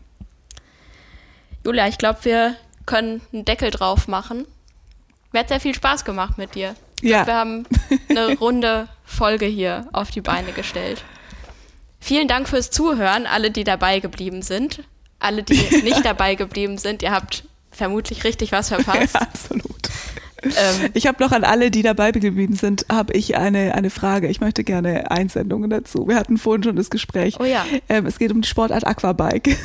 [1.63, 4.45] Julia, ich glaube, wir können einen Deckel drauf machen.
[5.31, 6.75] Mir hat sehr viel Spaß gemacht mit dir.
[7.01, 7.25] Ja.
[7.25, 7.65] Wir haben
[8.09, 11.03] eine runde Folge hier auf die Beine gestellt.
[11.99, 14.83] Vielen Dank fürs Zuhören, alle, die dabei geblieben sind.
[15.19, 19.15] Alle, die nicht dabei geblieben sind, ihr habt vermutlich richtig was verpasst.
[19.15, 19.89] Ja, absolut.
[20.43, 24.27] Ähm, ich habe noch an alle, die dabei geblieben sind, habe ich eine, eine Frage.
[24.27, 26.07] Ich möchte gerne Einsendungen dazu.
[26.07, 27.39] Wir hatten vorhin schon das Gespräch.
[27.39, 27.65] Oh ja.
[27.89, 29.55] Ähm, es geht um die Sportart Aquabike.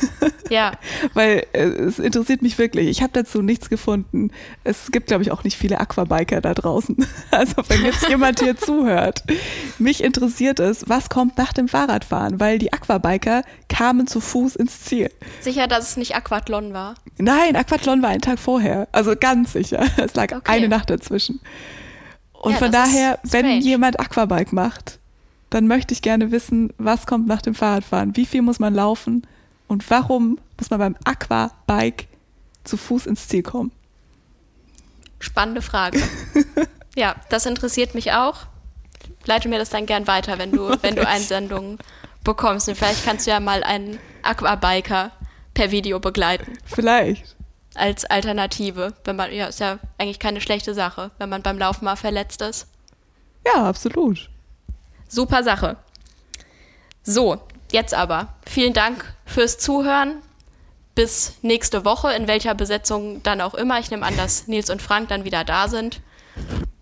[0.49, 0.73] Ja.
[1.13, 2.87] Weil äh, es interessiert mich wirklich.
[2.87, 4.31] Ich habe dazu nichts gefunden.
[4.63, 6.95] Es gibt, glaube ich, auch nicht viele Aquabiker da draußen.
[7.31, 9.23] Also wenn jetzt jemand hier zuhört,
[9.79, 12.39] mich interessiert es, was kommt nach dem Fahrradfahren?
[12.39, 15.09] Weil die Aquabiker kamen zu Fuß ins Ziel.
[15.41, 16.95] Sicher, dass es nicht Aquathlon war?
[17.17, 18.87] Nein, Aquathlon war ein Tag vorher.
[18.91, 19.85] Also ganz sicher.
[19.97, 20.62] Es lag okay.
[20.63, 21.39] Eine Nacht dazwischen.
[22.33, 24.99] Und ja, von daher, wenn jemand Aquabike macht,
[25.49, 28.15] dann möchte ich gerne wissen, was kommt nach dem Fahrradfahren?
[28.17, 29.25] Wie viel muss man laufen?
[29.67, 32.07] Und warum muss man beim Aquabike
[32.63, 33.71] zu Fuß ins Ziel kommen?
[35.19, 36.01] Spannende Frage.
[36.95, 38.47] ja, das interessiert mich auch.
[39.25, 41.77] Leite mir das dann gern weiter, wenn du, wenn du Einsendungen
[42.23, 42.67] bekommst.
[42.67, 45.11] Und vielleicht kannst du ja mal einen Aquabiker
[45.53, 46.57] per Video begleiten.
[46.65, 47.35] Vielleicht
[47.75, 51.85] als Alternative, wenn man, ja, ist ja eigentlich keine schlechte Sache, wenn man beim Laufen
[51.85, 52.67] mal verletzt ist.
[53.45, 54.29] Ja, absolut.
[55.07, 55.77] Super Sache.
[57.03, 58.29] So, jetzt aber.
[58.47, 60.21] Vielen Dank fürs Zuhören.
[60.95, 63.79] Bis nächste Woche, in welcher Besetzung dann auch immer.
[63.79, 66.01] Ich nehme an, dass Nils und Frank dann wieder da sind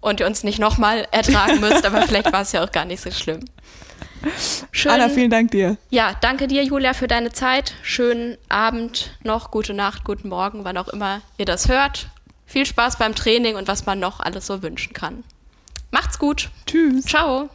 [0.02, 3.02] und ihr uns nicht nochmal ertragen müsst, aber vielleicht war es ja auch gar nicht
[3.02, 3.46] so schlimm.
[4.72, 5.78] Schön, Anna, vielen Dank dir.
[5.90, 7.74] Ja, danke dir, Julia, für deine Zeit.
[7.82, 12.08] Schönen Abend noch, gute Nacht, guten Morgen, wann auch immer ihr das hört.
[12.46, 15.24] Viel Spaß beim Training und was man noch alles so wünschen kann.
[15.92, 16.50] Macht's gut.
[16.66, 17.06] Tschüss.
[17.06, 17.50] Ciao.